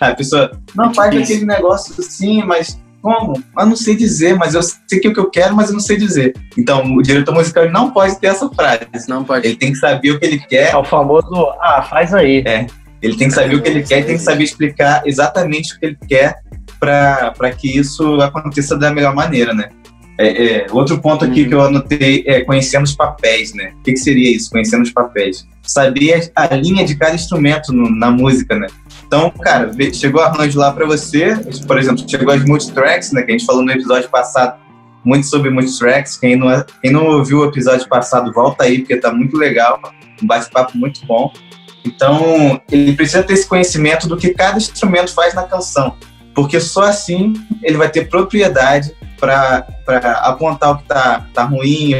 [0.00, 3.40] A pessoa, não, É faz aquele negócio assim, mas como?
[3.56, 5.74] Eu não sei dizer, mas eu sei que é o que eu quero, mas eu
[5.74, 6.34] não sei dizer.
[6.56, 8.86] Então, o diretor musical não pode ter essa frase.
[9.08, 9.46] Não pode.
[9.46, 11.28] Ele tem que saber o que ele quer, É o famoso,
[11.60, 12.42] ah, faz aí.
[13.02, 15.78] ele tem que saber o que ele quer e tem que saber explicar exatamente o
[15.78, 16.40] que ele quer
[16.78, 19.68] para que isso aconteça da melhor maneira, né?
[20.18, 21.48] É, é, outro ponto aqui Uhum.
[21.48, 23.72] que eu anotei é conhecendo os papéis, né?
[23.78, 25.46] O que, que seria isso, conhecendo os papéis?
[25.62, 28.66] Saber a linha de cada instrumento no- na música, né?
[29.06, 31.36] Então, cara, chegou arranjo lá para você,
[31.66, 33.22] por exemplo, chegou as multitracks, né?
[33.22, 34.58] Que a gente falou no episódio passado
[35.04, 36.16] muito sobre multitracks.
[36.16, 39.78] Quem não, quem não ouviu o episódio passado, volta aí, porque tá muito legal,
[40.22, 41.30] um bate-papo muito bom.
[41.84, 45.94] Então, ele precisa ter esse conhecimento do que cada instrumento faz na canção,
[46.36, 49.66] porque só assim ele vai ter propriedade para
[50.20, 51.94] apontar o que tá, tá ruim,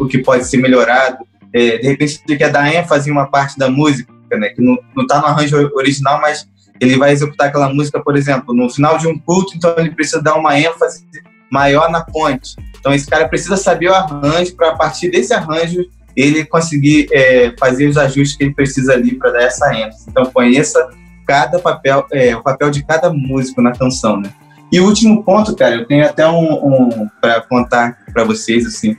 [0.00, 1.18] o, que pode ser melhorado.
[1.52, 4.78] É, de repente, ele quer dar ênfase em uma parte da música, né, que não,
[4.96, 6.48] não tá no arranjo original, mas
[6.80, 10.22] ele vai executar aquela música, por exemplo, no final de um culto, então ele precisa
[10.22, 11.04] dar uma ênfase
[11.50, 12.56] maior na ponte.
[12.80, 15.84] Então esse cara precisa saber o arranjo para a partir desse arranjo
[16.16, 20.06] ele conseguir é, fazer os ajustes que ele precisa ali para dar essa ênfase.
[20.08, 20.88] Então conheça
[21.32, 24.30] cada papel, é, o papel de cada músico na canção, né?
[24.70, 28.94] E o último ponto, cara, eu tenho até um, um para contar para vocês assim,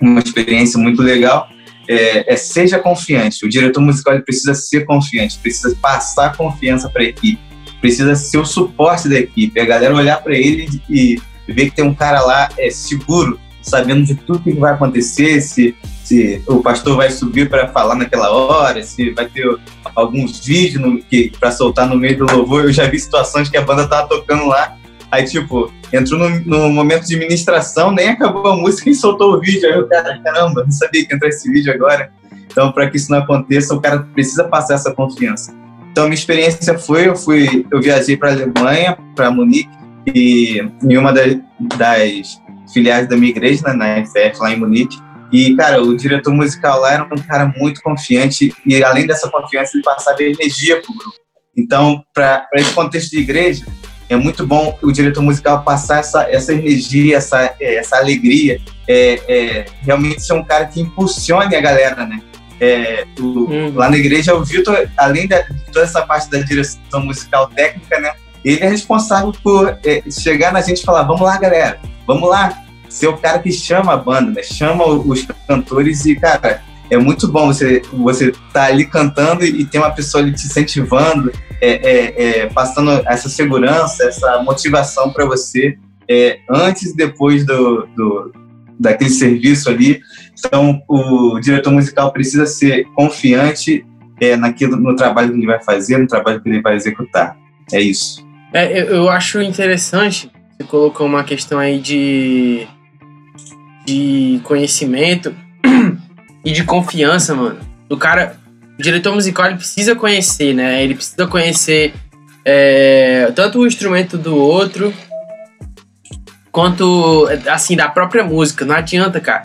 [0.00, 1.48] uma experiência muito legal.
[1.88, 3.44] É, é, seja confiante.
[3.44, 7.40] O diretor musical precisa ser confiante, precisa passar confiança para a equipe,
[7.80, 9.58] precisa ser o suporte da equipe.
[9.58, 14.04] A galera olhar para ele e ver que tem um cara lá é seguro, sabendo
[14.04, 15.74] de tudo que vai acontecer, se,
[16.08, 19.46] se o pastor vai subir para falar naquela hora, se vai ter
[19.94, 21.04] alguns vídeos
[21.38, 22.64] para soltar no meio do louvor.
[22.64, 24.74] Eu já vi situações que a banda tava tocando lá,
[25.10, 29.40] aí tipo, entrou no, no momento de ministração, nem acabou a música e soltou o
[29.40, 29.68] vídeo.
[29.68, 32.10] Aí eu, cara, caramba, não sabia que entrar esse vídeo agora.
[32.50, 35.54] Então, para que isso não aconteça, o cara precisa passar essa confiança.
[35.92, 39.68] Então, minha experiência foi, eu fui, eu viajei para Alemanha, para Munique,
[40.06, 41.36] e em uma das,
[41.76, 42.40] das
[42.72, 44.96] filiais da minha igreja, né, na FF, lá em Munique.
[45.32, 49.72] E, cara, o diretor musical lá era um cara muito confiante e, além dessa confiança,
[49.76, 51.18] ele passava energia pro grupo.
[51.56, 53.66] Então, para esse contexto de igreja,
[54.08, 59.20] é muito bom o diretor musical passar essa, essa energia, essa, é, essa alegria, é,
[59.28, 62.22] é, realmente ser um cara que impulsione a galera, né?
[62.60, 63.74] É, o, uhum.
[63.74, 68.12] Lá na igreja, o Vitor, além de toda essa parte da direção musical técnica, né?
[68.44, 72.56] Ele é responsável por é, chegar na gente e falar: vamos lá, galera, vamos lá.
[72.88, 74.42] Ser o cara que chama a banda, né?
[74.42, 79.78] Chama os cantores e, cara, é muito bom você você tá ali cantando e, ter
[79.78, 85.76] uma pessoa ali te incentivando, é, é, é passando essa segurança, essa motivação para você
[86.08, 88.32] é, antes e depois do, do,
[88.78, 90.00] daquele serviço ali.
[90.38, 93.84] Então, o diretor musical precisa ser confiante
[94.20, 97.36] é, naquilo, no trabalho que ele vai fazer, no trabalho que ele vai executar.
[97.72, 98.26] É isso.
[98.52, 102.66] É, eu acho interessante, você colocou uma questão aí de,
[103.88, 105.34] de conhecimento
[106.44, 107.58] e de confiança, mano.
[107.88, 108.36] O cara,
[108.78, 110.82] o diretor musical, ele precisa conhecer, né?
[110.82, 111.94] Ele precisa conhecer
[112.44, 114.92] é, tanto o instrumento do outro,
[116.52, 118.66] quanto, assim, da própria música.
[118.66, 119.44] Não adianta, cara.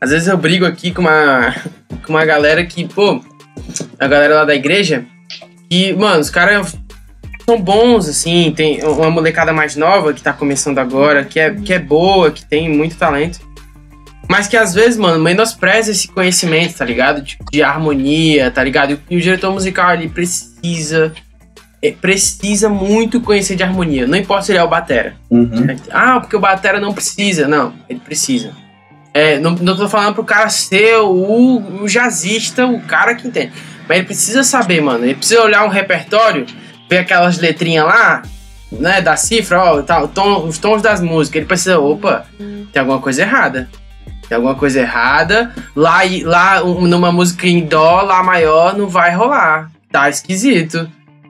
[0.00, 1.54] Às vezes eu brigo aqui com uma,
[2.06, 3.22] com uma galera que, pô,
[3.98, 5.04] a galera lá da igreja,
[5.70, 6.74] e, mano, os caras
[7.44, 11.74] são bons, assim, tem uma molecada mais nova que tá começando agora, que é, que
[11.74, 13.53] é boa, que tem muito talento.
[14.28, 17.22] Mas que às vezes, mano, menospreza esse conhecimento, tá ligado?
[17.22, 19.00] Tipo, de harmonia, tá ligado?
[19.08, 21.12] E o diretor musical, ele precisa.
[21.82, 24.06] É, precisa muito conhecer de harmonia.
[24.06, 25.14] Não importa se ele é o Batera.
[25.30, 25.76] Uhum.
[25.90, 27.46] Ah, porque o Batera não precisa.
[27.46, 28.52] Não, ele precisa.
[29.12, 33.52] É, não, não tô falando pro cara ser o, o jazzista, o cara que entende.
[33.86, 35.04] Mas ele precisa saber, mano.
[35.04, 36.46] Ele precisa olhar um repertório
[36.88, 38.22] vê aquelas letrinhas lá,
[38.70, 42.26] né, da cifra, ó, tá, tom, os tons das músicas, ele precisa, opa,
[42.72, 43.68] tem alguma coisa errada.
[44.28, 45.52] Tem alguma coisa errada.
[45.74, 49.70] Lá, lá numa música em dó, lá maior, não vai rolar.
[49.90, 50.88] Tá esquisito.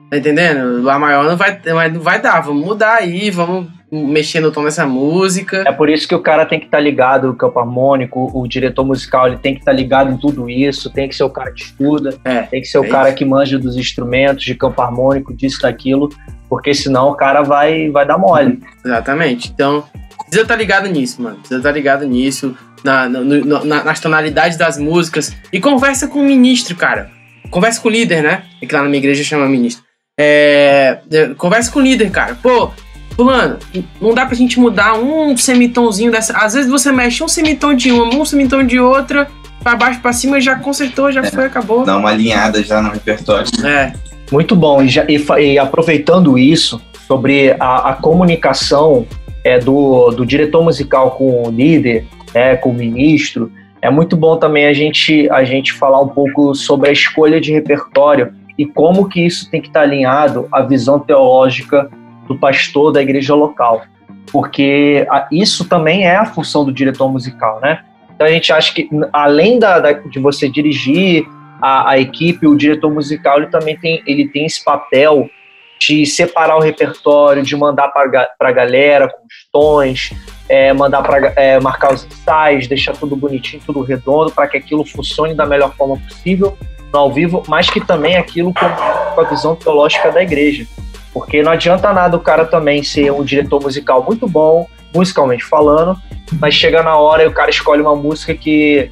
[0.09, 0.81] Tá entendendo?
[0.81, 1.59] Lá maior não vai,
[1.91, 2.41] não vai dar.
[2.41, 5.63] Vamos mudar aí, vamos mexer no tom dessa música.
[5.67, 8.47] É por isso que o cara tem que estar tá ligado no campo harmônico, o
[8.47, 11.29] diretor musical ele tem que estar tá ligado em tudo isso, tem que ser o
[11.29, 13.17] cara que estuda, é, tem que ser o é cara isso.
[13.17, 16.09] que manja dos instrumentos, de campo harmônico, disso, daquilo,
[16.49, 18.61] porque senão o cara vai, vai dar mole.
[18.83, 19.51] Exatamente.
[19.53, 19.83] Então,
[20.17, 21.37] precisa estar tá ligado nisso, mano.
[21.37, 25.35] Precisa estar ligado nisso, na, no, no, na, nas tonalidades das músicas.
[25.51, 27.09] E conversa com o ministro, cara.
[27.49, 28.43] Conversa com o líder, né?
[28.61, 29.83] É que lá na minha igreja chama ministro.
[30.19, 30.99] É,
[31.37, 32.35] conversa com o líder, cara.
[32.41, 32.71] Pô,
[33.15, 33.59] Fulano,
[34.01, 36.37] não dá pra gente mudar um semitomzinho dessa.
[36.37, 39.29] Às vezes você mexe um semitom de uma, um semitom de outra,
[39.63, 41.83] pra baixo, pra cima, já consertou, já é, foi, acabou.
[41.85, 43.47] Dá uma alinhada já no repertório.
[43.65, 43.93] É.
[44.31, 44.81] Muito bom.
[44.81, 49.05] E, já, e, e aproveitando isso, sobre a, a comunicação
[49.43, 52.05] é, do, do diretor musical com o líder,
[52.35, 56.53] é, com o ministro, é muito bom também a gente, a gente falar um pouco
[56.53, 60.99] sobre a escolha de repertório e como que isso tem que estar alinhado à visão
[60.99, 61.89] teológica
[62.27, 63.83] do pastor da igreja local,
[64.31, 67.83] porque isso também é a função do diretor musical, né?
[68.13, 71.27] Então a gente acha que além da, da de você dirigir
[71.61, 75.29] a, a, equipe, o diretor musical ele também tem ele tem esse papel
[75.79, 80.13] de separar o repertório, de mandar para a galera com os tons,
[80.47, 84.85] é, mandar para é, marcar os ensaios, deixar tudo bonitinho, tudo redondo, para que aquilo
[84.85, 86.57] funcione da melhor forma possível
[86.91, 90.65] no ao vivo, mas que também aquilo com, com a visão teológica da igreja.
[91.13, 95.97] Porque não adianta nada o cara também ser um diretor musical muito bom, musicalmente falando,
[96.39, 98.89] mas chega na hora e o cara escolhe uma música que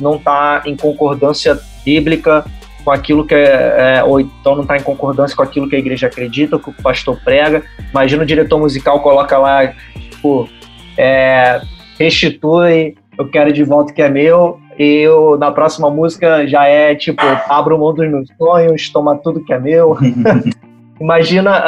[0.00, 2.44] não está em concordância bíblica
[2.86, 5.78] com aquilo que é, é, ou então não está em concordância com aquilo que a
[5.78, 7.64] igreja acredita, que o pastor prega.
[7.90, 10.48] Imagina o diretor musical coloca lá, tipo,
[10.96, 11.60] é,
[11.98, 16.66] restitui, eu quero de volta o que é meu, e eu, na próxima música já
[16.66, 19.98] é tipo, abro mão dos meus sonhos, toma tudo que é meu.
[21.00, 21.58] Imagina.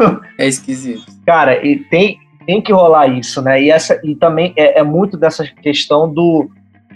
[0.00, 1.04] Uh, é esquisito.
[1.26, 3.62] Cara, e tem, tem que rolar isso, né?
[3.62, 6.48] E, essa, e também é, é muito dessa questão do,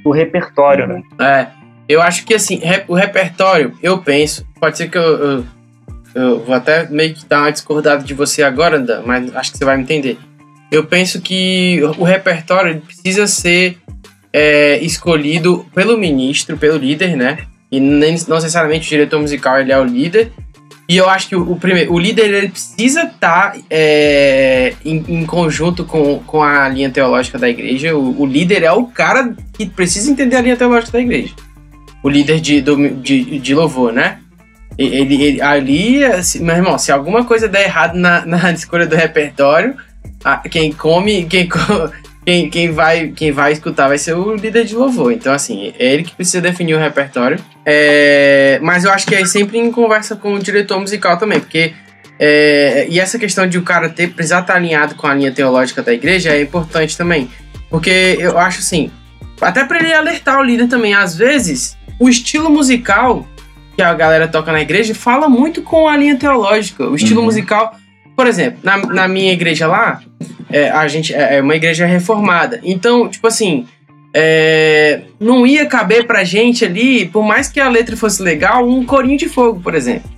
[0.03, 1.03] do repertório, né?
[1.21, 1.58] É.
[1.89, 5.45] Eu acho que assim, o repertório, eu penso, pode ser que eu, eu,
[6.15, 9.59] eu vou até meio que dar uma discordada de você agora, Dan, mas acho que
[9.59, 10.19] você vai me entender.
[10.71, 13.79] Eu penso que o repertório precisa ser
[14.33, 17.39] é, escolhido pelo ministro, pelo líder, né?
[17.73, 20.31] E nem, não necessariamente o diretor musical ele é o líder,
[20.89, 25.05] e eu acho que o, o primeiro, o líder ele precisa estar tá, é, em,
[25.07, 27.95] em, conjunto com, com a linha teológica da igreja.
[27.95, 31.35] O, o, líder é o cara que precisa entender a linha teológica da igreja.
[32.03, 34.19] O líder de, de, de louvor, né?
[34.79, 38.95] Ele, ele, ali, assim, meu irmão, se alguma coisa der errado na, na escolha do
[38.95, 39.75] repertório,
[40.51, 41.49] quem come, quem,
[42.25, 45.13] quem, quem, vai, quem vai escutar vai ser o líder de louvor.
[45.13, 47.39] Então, assim, é ele que precisa definir o repertório.
[47.67, 51.75] É, mas eu acho que é sempre em conversa com o diretor musical também, porque.
[52.21, 55.85] É, e essa questão de o cara ter, precisar estar alinhado com a linha teológica
[55.85, 57.31] da igreja é importante também.
[57.71, 58.91] Porque eu acho assim,
[59.41, 63.27] até para ele alertar o líder também, às vezes, o estilo musical
[63.77, 66.85] que a galera toca na igreja fala muito com a linha teológica.
[66.85, 67.27] O estilo uhum.
[67.27, 67.77] musical,
[68.17, 70.03] por exemplo, na, na minha igreja lá,
[70.51, 72.61] é, a gente é, é uma igreja reformada.
[72.65, 73.67] Então, tipo assim,
[74.13, 78.85] é, não ia caber pra gente ali, por mais que a letra fosse legal, um
[78.85, 80.11] corinho de fogo, por exemplo.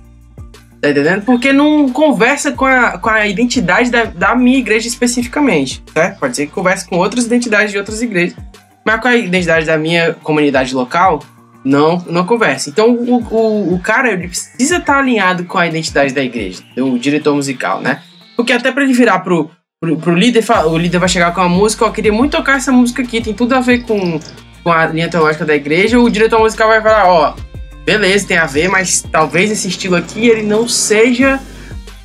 [0.81, 1.23] Tá entendendo?
[1.23, 6.19] Porque não conversa com a, com a identidade da, da minha igreja especificamente, certo?
[6.19, 8.35] Pode ser que converse com outras identidades de outras igrejas,
[8.83, 11.23] mas com a identidade da minha comunidade local,
[11.63, 12.69] não, não conversa.
[12.69, 16.97] Então o, o, o cara ele precisa estar alinhado com a identidade da igreja, o
[16.97, 18.01] diretor musical, né?
[18.35, 21.49] Porque até para ele virar pro, pro, pro líder, o líder vai chegar com a
[21.49, 24.19] música, eu queria muito tocar essa música aqui, tem tudo a ver com,
[24.63, 27.35] com a linha teológica da igreja, o diretor musical vai falar, ó,
[27.85, 31.39] beleza, tem a ver, mas talvez esse estilo aqui ele não seja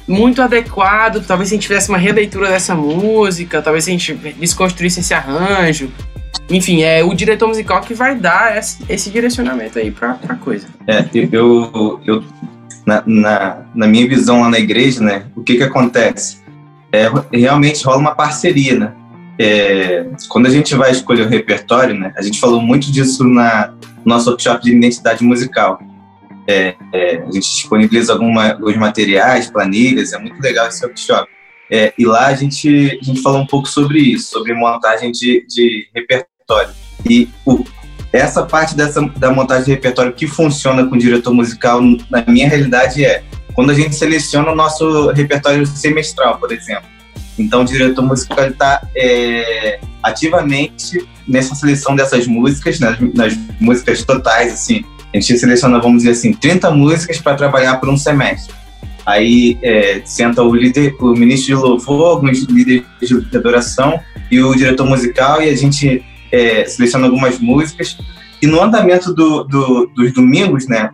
[0.07, 4.15] muito adequado, talvez se a gente tivesse uma releitura dessa música, talvez se a gente
[4.15, 5.91] desconstruísse esse arranjo.
[6.49, 10.69] Enfim, é o diretor musical que vai dar esse, esse direcionamento aí pra, pra coisa.
[10.87, 12.25] É, eu, eu
[12.85, 16.47] na, na, na minha visão lá na igreja, né, o que que acontece?
[16.97, 18.95] é, realmente rola uma parceria, né?
[19.39, 22.13] É, quando a gente vai escolher o repertório, né?
[22.17, 25.79] A gente falou muito disso na nosso workshop de identidade musical.
[26.49, 31.29] É, é, a gente disponibiliza alguma, alguns materiais, planilhas, é muito legal esse workshop.
[31.71, 35.45] É, e lá a gente, a gente falou um pouco sobre isso, sobre montagem de,
[35.49, 36.36] de repertório.
[37.09, 37.65] E o,
[38.13, 42.49] essa parte dessa, da montagem de repertório que funciona com o diretor musical, na minha
[42.49, 46.89] realidade, é quando a gente seleciona o nosso repertório semestral, por exemplo.
[47.37, 54.53] Então, o diretor musical está é, ativamente nessa seleção dessas músicas, nas, nas, músicas totais,
[54.53, 54.85] assim.
[55.13, 58.55] A gente seleciona, vamos dizer assim, 30 músicas para trabalhar por um semestre.
[59.05, 64.55] Aí é, senta o líder, o ministro de louvor, alguns líderes de adoração e o
[64.55, 66.65] diretor musical e a gente é,
[67.03, 67.97] algumas músicas.
[68.41, 70.91] E no andamento do, do, dos domingos, né,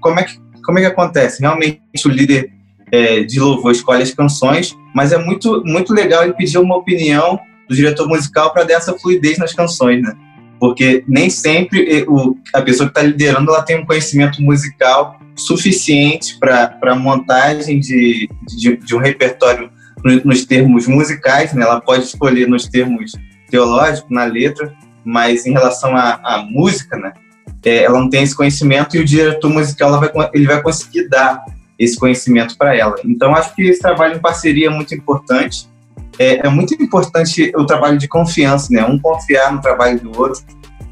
[0.00, 1.40] como é que como é que acontece?
[1.40, 2.52] Realmente o líder
[2.92, 7.40] é, de louvor escolhe as canções, mas é muito, muito legal ele pedir uma opinião
[7.68, 10.14] do diretor musical para dar essa fluidez nas canções, né?
[10.58, 16.38] Porque nem sempre o, a pessoa que está liderando ela tem um conhecimento musical suficiente
[16.38, 19.70] para a montagem de, de, de, um repertório
[20.24, 21.62] nos termos musicais, né?
[21.62, 23.12] Ela pode escolher nos termos
[23.50, 24.72] teológicos, na letra,
[25.04, 27.12] mas em relação à, música, né?
[27.64, 31.44] é, ela não tem esse conhecimento e o diretor musical vai, ele vai conseguir dar
[31.78, 32.96] esse conhecimento para ela.
[33.04, 35.68] Então, acho que esse trabalho em parceria é muito importante.
[36.18, 38.84] É, é, muito importante o trabalho de confiança, né?
[38.84, 40.42] Um confiar no trabalho do outro.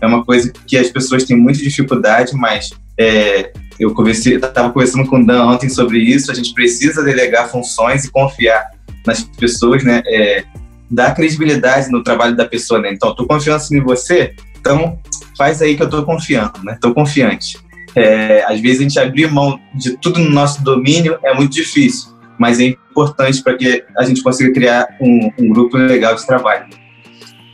[0.01, 5.21] É uma coisa que as pessoas têm muita dificuldade, mas é, eu estava conversando com
[5.21, 6.31] o Dan ontem sobre isso.
[6.31, 8.71] A gente precisa delegar funções e confiar
[9.07, 10.03] nas pessoas, né?
[10.07, 10.45] É,
[10.91, 12.93] dar credibilidade no trabalho da pessoa, né?
[12.93, 14.99] Então, estou confiando em você, então
[15.37, 16.75] faz aí que eu estou confiando, né?
[16.75, 17.59] Estou confiante.
[17.95, 22.11] É, às vezes a gente abrir mão de tudo no nosso domínio é muito difícil,
[22.39, 26.67] mas é importante para que a gente consiga criar um, um, grupo legal de trabalho.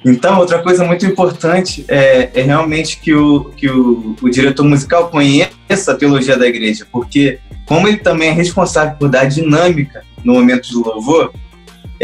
[0.04, 5.08] Então, outra coisa muito importante é, é realmente que, o, que o, o diretor musical
[5.08, 10.34] conheça a teologia da igreja, porque como ele também é responsável por dar dinâmica no
[10.34, 11.32] momento de louvor,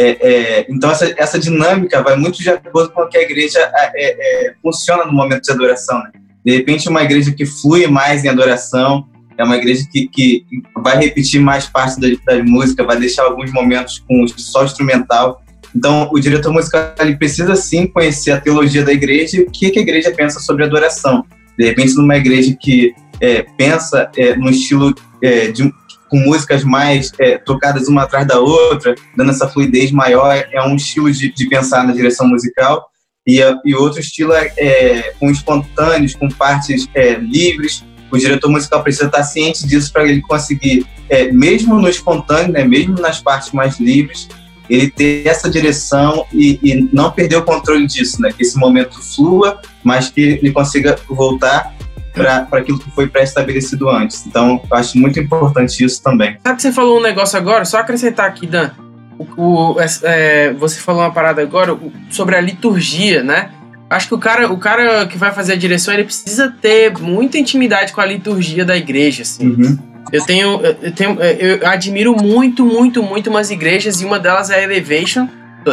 [0.00, 3.58] é, é, então, essa, essa dinâmica vai muito de acordo com o que a igreja
[3.58, 5.98] é, é, é, funciona no momento de adoração.
[6.02, 6.10] Né?
[6.42, 10.44] De repente, uma igreja que flui mais em adoração, é uma igreja que, que
[10.82, 15.42] vai repetir mais parte da, da música, vai deixar alguns momentos com só instrumental.
[15.76, 19.70] Então, o diretor musical ele precisa sim conhecer a teologia da igreja e o que,
[19.70, 21.26] que a igreja pensa sobre adoração.
[21.58, 25.70] De repente, numa igreja que é, pensa é, no estilo é, de,
[26.10, 30.74] com músicas mais é, tocadas uma atrás da outra, dando essa fluidez maior, é um
[30.74, 32.90] estilo de, de pensar na direção musical.
[33.26, 37.84] E, e outro estilo é, é, com espontâneos, com partes é, livres.
[38.10, 42.64] O diretor musical precisa estar ciente disso para ele conseguir, é, mesmo no espontâneo, né,
[42.64, 44.28] mesmo nas partes mais livres,
[44.68, 48.32] ele ter essa direção e, e, não perder o controle disso, né?
[48.32, 51.74] Que esse momento flua, mas que ele consiga voltar
[52.22, 54.26] para aquilo que foi pré-estabelecido antes.
[54.26, 56.36] Então, eu acho muito importante isso também.
[56.42, 57.64] Sabe que você falou um negócio agora?
[57.64, 58.70] Só acrescentar aqui, Dan.
[59.18, 61.76] O, o é, você falou uma parada agora
[62.10, 63.50] sobre a liturgia, né?
[63.90, 67.38] Acho que o cara, o cara que vai fazer a direção, ele precisa ter muita
[67.38, 69.48] intimidade com a liturgia da igreja, assim.
[69.48, 69.78] Uhum.
[70.12, 74.56] Eu tenho, eu tenho, eu admiro muito, muito, muito umas igrejas e uma delas é
[74.56, 75.28] a Elevation.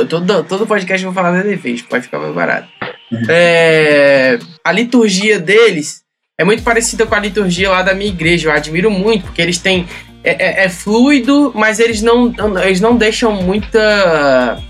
[0.09, 2.67] Todo, todo podcast eu vou falar da Elevation, pode ficar mais barato.
[3.11, 3.21] Uhum.
[3.29, 6.01] É, a liturgia deles
[6.39, 8.49] é muito parecida com a liturgia lá da minha igreja.
[8.49, 9.87] Eu admiro muito, porque eles têm.
[10.23, 12.31] É, é, é fluido, mas eles não,
[12.63, 14.61] eles não deixam muita.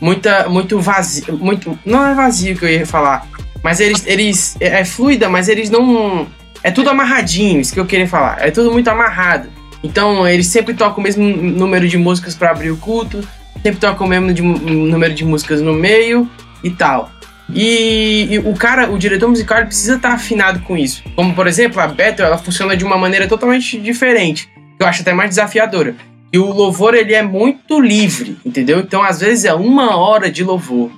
[0.00, 0.48] Muita.
[0.48, 1.36] Muito vazio.
[1.36, 3.26] Muito, não é vazio que eu ia falar.
[3.64, 4.06] Mas eles.
[4.06, 6.28] eles é, é fluida, mas eles não.
[6.62, 8.38] É tudo amarradinho, isso que eu queria falar.
[8.40, 9.48] É tudo muito amarrado.
[9.82, 13.26] Então, eles sempre tocam o mesmo número de músicas para abrir o culto,
[13.60, 16.30] sempre tocam o mesmo de, número de músicas no meio
[16.62, 17.10] e tal.
[17.50, 21.02] E, e, o cara, o diretor musical, precisa estar afinado com isso.
[21.14, 25.02] Como, por exemplo, a Bethel, ela funciona de uma maneira totalmente diferente, que eu acho
[25.02, 25.94] até mais desafiadora.
[26.32, 28.80] E o louvor, ele é muito livre, entendeu?
[28.80, 30.90] Então, às vezes, é uma hora de louvor.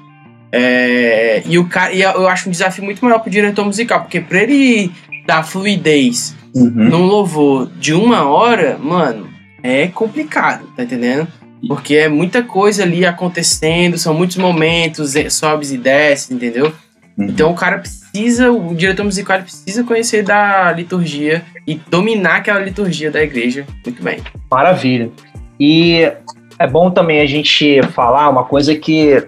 [0.52, 4.20] É, e, o cara, e eu acho um desafio muito maior pro diretor musical, porque
[4.20, 4.92] para ele
[5.26, 6.70] dar fluidez uhum.
[6.70, 9.28] num louvor de uma hora, mano,
[9.60, 11.26] é complicado, tá entendendo?
[11.68, 16.72] Porque é muita coisa ali acontecendo, são muitos momentos, é, sobes e desces, entendeu?
[17.16, 17.26] Uhum.
[17.26, 23.10] Então o cara precisa, o diretor musical precisa conhecer da liturgia e dominar aquela liturgia
[23.10, 24.18] da igreja muito bem.
[24.50, 25.10] Maravilha.
[25.58, 26.10] E
[26.58, 29.26] é bom também a gente falar uma coisa que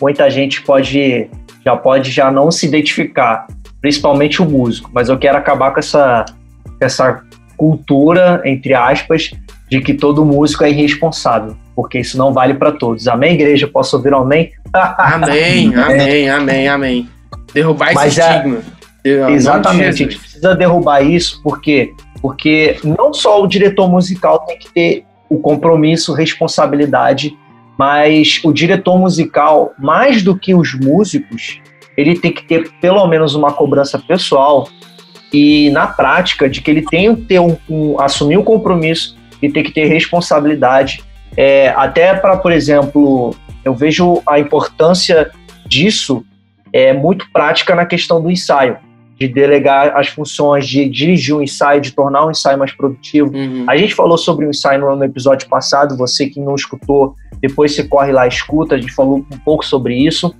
[0.00, 1.28] muita gente pode
[1.64, 3.46] já pode já não se identificar,
[3.80, 6.24] principalmente o músico, mas eu quero acabar com essa
[6.80, 7.22] essa
[7.56, 9.32] cultura entre aspas
[9.68, 13.06] de que todo músico é irresponsável porque isso não vale para todos.
[13.06, 13.68] Amém, igreja?
[13.68, 14.50] Posso ouvir um amém?
[14.74, 17.08] amém, amém, amém, amém.
[17.54, 18.62] Derrubar esse é, estigma.
[19.30, 24.68] Exatamente, a gente precisa derrubar isso, porque porque não só o diretor musical tem que
[24.72, 27.38] ter o compromisso, responsabilidade,
[27.78, 31.60] mas o diretor musical, mais do que os músicos,
[31.96, 34.68] ele tem que ter pelo menos uma cobrança pessoal
[35.32, 39.48] e na prática de que ele tem que ter um, um assumir um compromisso e
[39.48, 41.06] tem que ter responsabilidade
[41.36, 45.30] é, até para, por exemplo, eu vejo a importância
[45.66, 46.24] disso
[46.72, 48.76] é muito prática na questão do ensaio,
[49.18, 52.72] de delegar as funções, de dirigir o um ensaio, de tornar o um ensaio mais
[52.72, 53.34] produtivo.
[53.34, 53.64] Uhum.
[53.68, 57.84] A gente falou sobre o ensaio no, episódio passado, você que não escutou, depois você
[57.84, 60.34] corre lá e escuta, a gente falou um pouco sobre isso.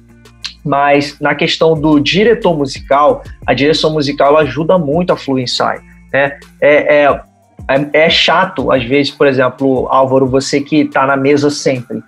[0.64, 5.80] Mas na questão do diretor musical, a direção musical ajuda muito a fluir o ensaio.
[6.12, 6.38] Né?
[6.60, 7.20] É, é,
[7.68, 12.02] é, é chato, às vezes, por exemplo, Álvaro, você que está na mesa sempre,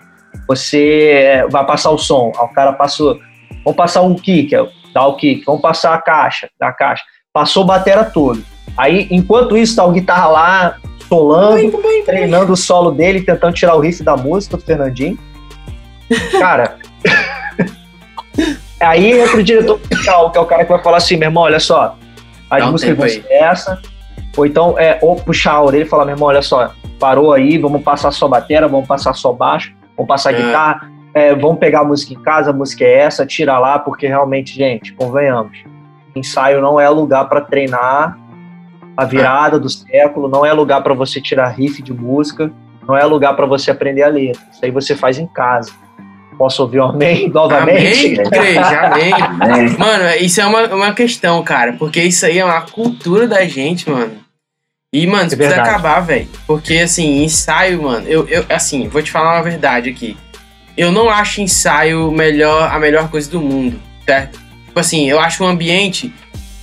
[0.49, 3.19] você vai passar o som, o cara passou,
[3.65, 4.51] vamos passar um kick,
[4.95, 8.41] dá o kick, vamos passar a caixa, dá a caixa, passou batera toda.
[8.77, 10.77] Aí, enquanto isso, tá o guitarra lá,
[11.09, 15.19] solando, treinando o solo dele, tentando tirar o riff da música do Fernandinho.
[16.39, 16.79] Cara,
[18.81, 21.43] aí entra o diretor musical, que é o cara que vai falar assim, meu irmão,
[21.43, 21.97] olha só,
[22.49, 23.81] as músicas vão ser essa,
[24.37, 27.59] ou então, é, ou puxar a orelha e falar, meu irmão, olha só, parou aí,
[27.59, 30.37] vamos passar só bateria, vamos passar só baixo, vamos passar é.
[30.37, 34.07] guitarra, é, vamos pegar a música em casa, a música é essa, tira lá, porque
[34.07, 35.59] realmente, gente, convenhamos,
[36.15, 38.19] ensaio não é lugar para treinar
[38.97, 42.53] a virada do século, não é lugar para você tirar riff de música,
[42.87, 44.43] não é lugar para você aprender a letra.
[44.51, 45.73] Isso aí você faz em casa.
[46.41, 48.19] Posso ouvir um amém novamente?
[48.19, 49.13] Amém, igreja, amém.
[49.13, 49.77] amém.
[49.77, 53.91] Mano, isso é uma, uma questão, cara, porque isso aí é uma cultura da gente,
[53.91, 54.13] mano.
[54.91, 56.27] E, mano, isso é precisa acabar, velho.
[56.47, 60.17] Porque, assim, ensaio, mano, eu, eu, assim, vou te falar uma verdade aqui.
[60.79, 64.41] Eu não acho ensaio melhor, a melhor coisa do mundo, certo?
[64.65, 66.11] Tipo assim, eu acho um ambiente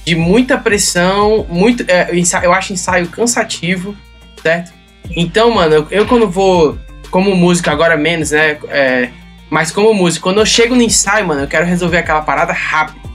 [0.03, 1.85] de muita pressão, muito.
[1.87, 2.09] É,
[2.41, 3.95] eu acho ensaio cansativo,
[4.41, 4.73] certo?
[5.15, 6.79] Então, mano, eu, eu quando vou,
[7.11, 8.57] como música agora menos, né?
[8.69, 9.09] É,
[9.49, 13.07] mas como músico, quando eu chego no ensaio, mano, eu quero resolver aquela parada rápido.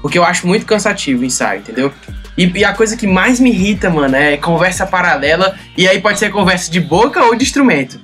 [0.00, 1.92] Porque eu acho muito cansativo o ensaio, entendeu?
[2.36, 5.56] E, e, a coisa que mais me irrita, mano, é conversa paralela.
[5.76, 8.00] E aí pode ser conversa de boca ou de instrumento.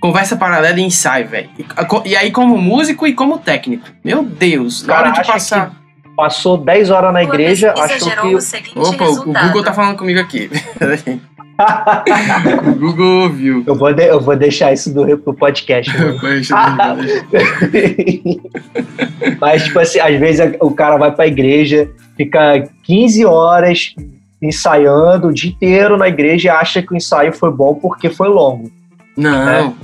[0.00, 1.50] conversa paralela e ensaio, velho.
[1.58, 3.86] E, e, aí, como músico e como técnico.
[4.04, 5.80] Meu Deus, na hora de passar.
[6.16, 8.78] Passou 10 horas na igreja, achou que.
[8.78, 10.50] Opa, o Google tá falando comigo aqui.
[12.66, 13.62] o Google ouviu.
[13.66, 15.90] Eu vou, de, eu vou deixar isso do, podcast.
[19.40, 23.94] Mas, tipo assim, às vezes o cara vai pra igreja, fica 15 horas
[24.42, 28.28] ensaiando o dia inteiro na igreja e acha que o ensaio foi bom porque foi
[28.28, 28.70] longo.
[29.16, 29.44] Não.
[29.44, 29.74] Né?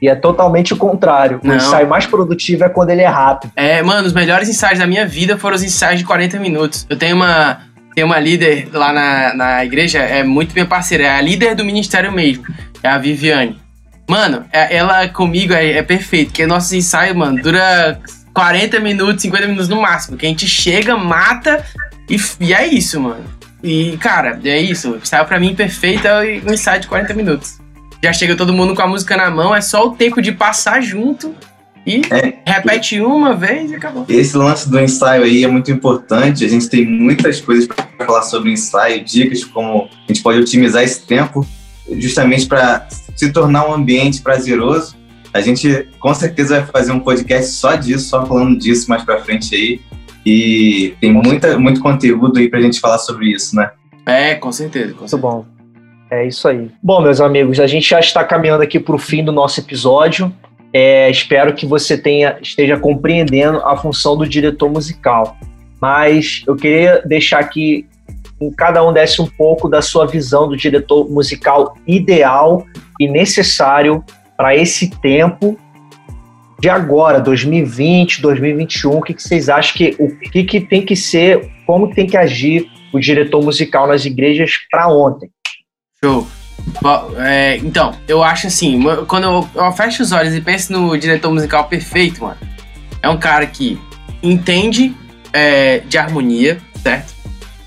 [0.00, 1.40] E é totalmente o contrário.
[1.42, 1.52] Não.
[1.52, 3.52] O ensaio mais produtivo é quando ele é rápido.
[3.56, 6.86] É, mano, os melhores ensaios da minha vida foram os ensaios de 40 minutos.
[6.88, 7.58] Eu tenho uma,
[7.94, 11.64] tenho uma líder lá na, na igreja, é muito minha parceira, é a líder do
[11.64, 12.44] ministério mesmo,
[12.82, 13.60] é a Viviane.
[14.08, 18.00] Mano, é, ela comigo é, é perfeito, porque nossos ensaios, mano, dura
[18.34, 21.64] 40 minutos, 50 minutos no máximo, que a gente chega, mata
[22.08, 23.24] e, e é isso, mano.
[23.62, 24.92] E, cara, é isso.
[24.92, 27.64] O ensaio pra mim perfeito é um ensaio de 40 minutos
[28.04, 30.82] já chega todo mundo com a música na mão, é só o tempo de passar
[30.82, 31.34] junto
[31.86, 32.38] e é.
[32.46, 34.06] repete uma vez e acabou.
[34.08, 36.44] Esse lance do ensaio aí é muito importante.
[36.44, 40.82] A gente tem muitas coisas para falar sobre ensaio, dicas como a gente pode otimizar
[40.82, 41.46] esse tempo,
[41.98, 44.96] justamente para se tornar um ambiente prazeroso.
[45.32, 49.20] A gente com certeza vai fazer um podcast só disso, só falando disso mais para
[49.20, 49.80] frente aí.
[50.24, 53.70] E tem muita, muito conteúdo aí para a gente falar sobre isso, né?
[54.06, 54.94] É, com certeza.
[54.94, 55.16] Com certeza.
[55.16, 55.54] Muito bom.
[56.10, 56.70] É isso aí.
[56.82, 60.32] Bom, meus amigos, a gente já está caminhando aqui para o fim do nosso episódio.
[60.76, 65.36] É, espero que você tenha, esteja compreendendo a função do diretor musical.
[65.80, 67.86] Mas eu queria deixar aqui
[68.36, 72.66] que cada um desse um pouco da sua visão do diretor musical ideal
[72.98, 74.04] e necessário
[74.36, 75.56] para esse tempo
[76.58, 78.98] de agora, 2020, 2021.
[78.98, 82.16] O que, que vocês acham que o que, que tem que ser, como tem que
[82.16, 85.30] agir o diretor musical nas igrejas para ontem?
[86.02, 86.26] Show.
[87.18, 91.32] É, então, eu acho assim, quando eu, eu, fecho os olhos e penso no diretor
[91.32, 92.36] musical perfeito, mano,
[93.02, 93.78] é um cara que
[94.22, 94.94] entende
[95.32, 97.14] é, de harmonia, certo?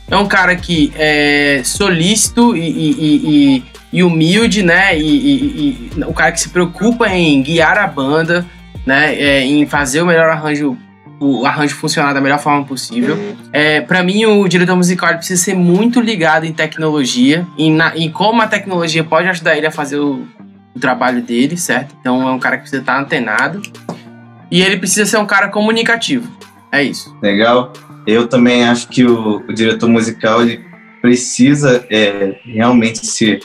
[0.09, 4.97] É um cara que é solícito e, e, e, e humilde, né?
[4.97, 8.45] E, o cara que se preocupa em guiar a banda,
[8.85, 9.13] né?
[9.15, 10.77] É, em fazer o melhor arranjo
[11.19, 13.17] o arranjo funcionar da melhor forma possível.
[13.51, 18.09] É, para mim, o diretor musical precisa ser muito ligado em tecnologia e na, em
[18.11, 20.27] como a tecnologia pode ajudar ele a fazer o,
[20.75, 21.95] o, trabalho dele, certo?
[21.99, 23.61] Então é um cara que precisa estar antenado.
[24.49, 26.31] E ele precisa ser um cara comunicativo.
[26.71, 27.15] É isso.
[27.21, 27.73] Legal.
[28.05, 30.63] Eu também acho que o, o diretor musical ele
[31.01, 33.41] precisa é, realmente ser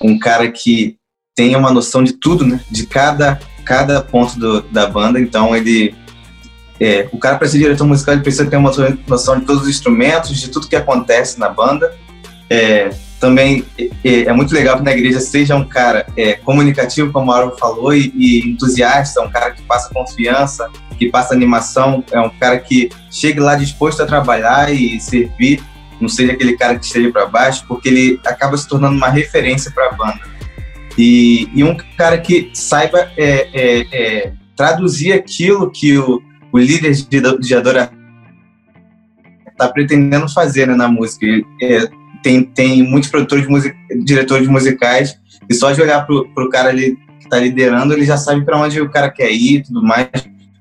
[0.00, 0.96] um cara que
[1.34, 2.60] tenha uma noção de tudo, né?
[2.70, 5.18] De cada, cada ponto do, da banda.
[5.18, 5.94] Então ele
[6.80, 8.72] é, o cara para ser diretor musical ele precisa ter uma
[9.06, 11.94] noção de todos os instrumentos, de tudo que acontece na banda.
[12.48, 17.30] É, também é, é, muito legal que na igreja seja um cara é, comunicativo, como
[17.30, 20.68] a Auro falou, e, e, entusiasta, um cara que passa confiança,
[20.98, 25.62] que passa animação, é um cara que chegue lá disposto a trabalhar e servir,
[26.00, 29.70] não seja aquele cara que esteja para baixo, porque ele acaba se tornando uma referência
[29.70, 30.20] para a banda.
[30.96, 36.22] E, e, um cara que saiba é, é, traduzir aquilo que o,
[36.52, 38.00] o líder de, de adoração
[39.60, 41.26] está pretendendo fazer né, na música.
[41.60, 41.88] É,
[42.22, 43.46] tem, tem muitos produtores,
[44.04, 48.16] diretores musicais, e só de olhar para o cara ali que está liderando, ele já
[48.16, 50.08] sabe para onde o cara quer ir e tudo mais.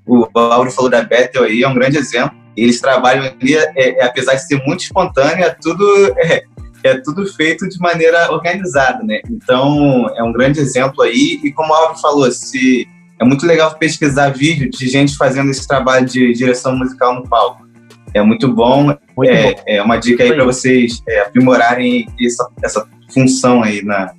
[0.06, 2.38] O Lauro falou da Bethel aí, é um grande exemplo.
[2.58, 5.86] Eles trabalham ali, é, é, apesar de ser muito espontâneo, é tudo,
[6.18, 6.44] é,
[6.84, 9.22] é tudo feito de maneira organizada, né?
[9.30, 11.40] Então, é um grande exemplo aí.
[11.44, 12.88] E como o Lauro falou, se
[13.20, 17.68] é muito legal pesquisar vídeo de gente fazendo esse trabalho de direção musical no palco.
[18.14, 18.96] É muito bom.
[19.16, 19.62] Muito é, bom.
[19.68, 24.14] é, uma dica aí para vocês é, aprimorarem essa, essa função aí na,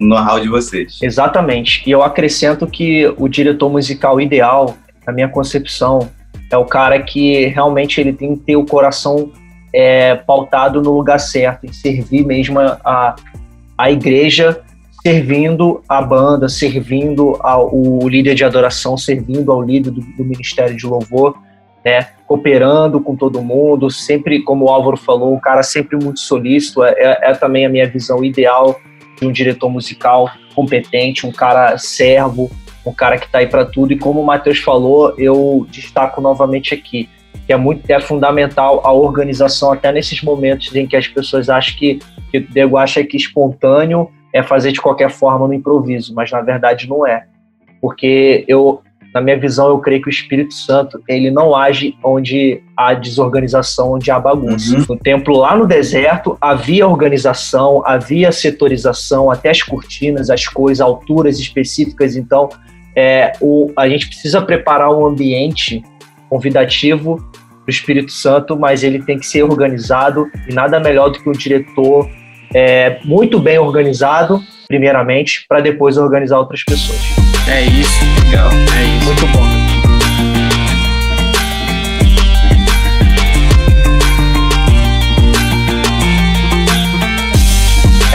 [0.00, 0.98] no know-how de vocês.
[1.02, 1.82] Exatamente.
[1.86, 6.08] E eu acrescento que o diretor musical ideal, na minha concepção,
[6.50, 9.32] é o cara que realmente ele tem que ter o coração
[9.74, 13.16] é, pautado no lugar certo, em servir mesmo a,
[13.76, 14.62] a igreja
[15.06, 20.76] servindo a banda, servindo ao o líder de adoração, servindo ao líder do, do, Ministério
[20.76, 21.36] de Louvor,
[21.84, 26.82] né, cooperando com todo mundo, sempre, como o Álvaro falou, um cara sempre muito solícito,
[26.82, 28.80] é, é, é também a minha visão ideal
[29.20, 32.50] de um diretor musical competente, um cara servo,
[32.84, 36.74] um cara que está aí para tudo, e como o Matheus falou, eu destaco novamente
[36.74, 37.08] aqui,
[37.46, 41.76] que é muito é fundamental a organização até nesses momentos em que as pessoas acham
[41.78, 42.00] que,
[42.32, 46.42] que o Diego acha que espontâneo é fazer de qualquer forma no improviso, mas na
[46.42, 47.24] verdade não é.
[47.80, 48.82] Porque eu,
[49.14, 53.92] na minha visão, eu creio que o Espírito Santo ele não age onde há desorganização,
[53.92, 54.76] onde há bagunça.
[54.76, 54.84] Uhum.
[54.90, 61.38] No templo lá no deserto havia organização, havia setorização, até as cortinas, as cores, alturas
[61.38, 62.14] específicas.
[62.14, 62.50] Então,
[62.94, 65.82] é, o, a gente precisa preparar um ambiente
[66.28, 71.20] convidativo para o Espírito Santo, mas ele tem que ser organizado e nada melhor do
[71.20, 72.06] que um diretor
[72.54, 77.00] é, muito bem organizado, primeiramente, para depois organizar outras pessoas.
[77.48, 78.04] É isso.
[78.24, 78.50] Legal.
[78.50, 79.06] É isso.
[79.06, 79.46] Muito bom.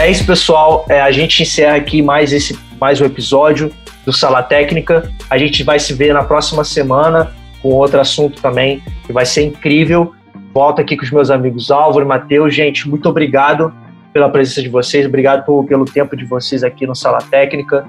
[0.00, 0.84] É isso, pessoal.
[0.88, 3.72] É, a gente encerra aqui mais, esse, mais um episódio
[4.04, 5.08] do Sala Técnica.
[5.30, 9.44] A gente vai se ver na próxima semana com outro assunto também que vai ser
[9.44, 10.12] incrível.
[10.52, 12.52] Volto aqui com os meus amigos Álvaro e Matheus.
[12.52, 13.72] Gente, muito obrigado
[14.12, 15.06] pela presença de vocês.
[15.06, 17.86] Obrigado por, pelo tempo de vocês aqui no Sala Técnica.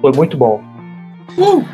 [0.00, 0.62] Foi muito bom.
[1.38, 1.64] Uh!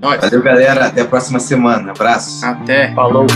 [0.00, 0.86] Valeu, galera.
[0.86, 1.92] Até a próxima semana.
[1.92, 2.44] Abraço.
[2.44, 2.92] Até.
[2.94, 3.26] Falou.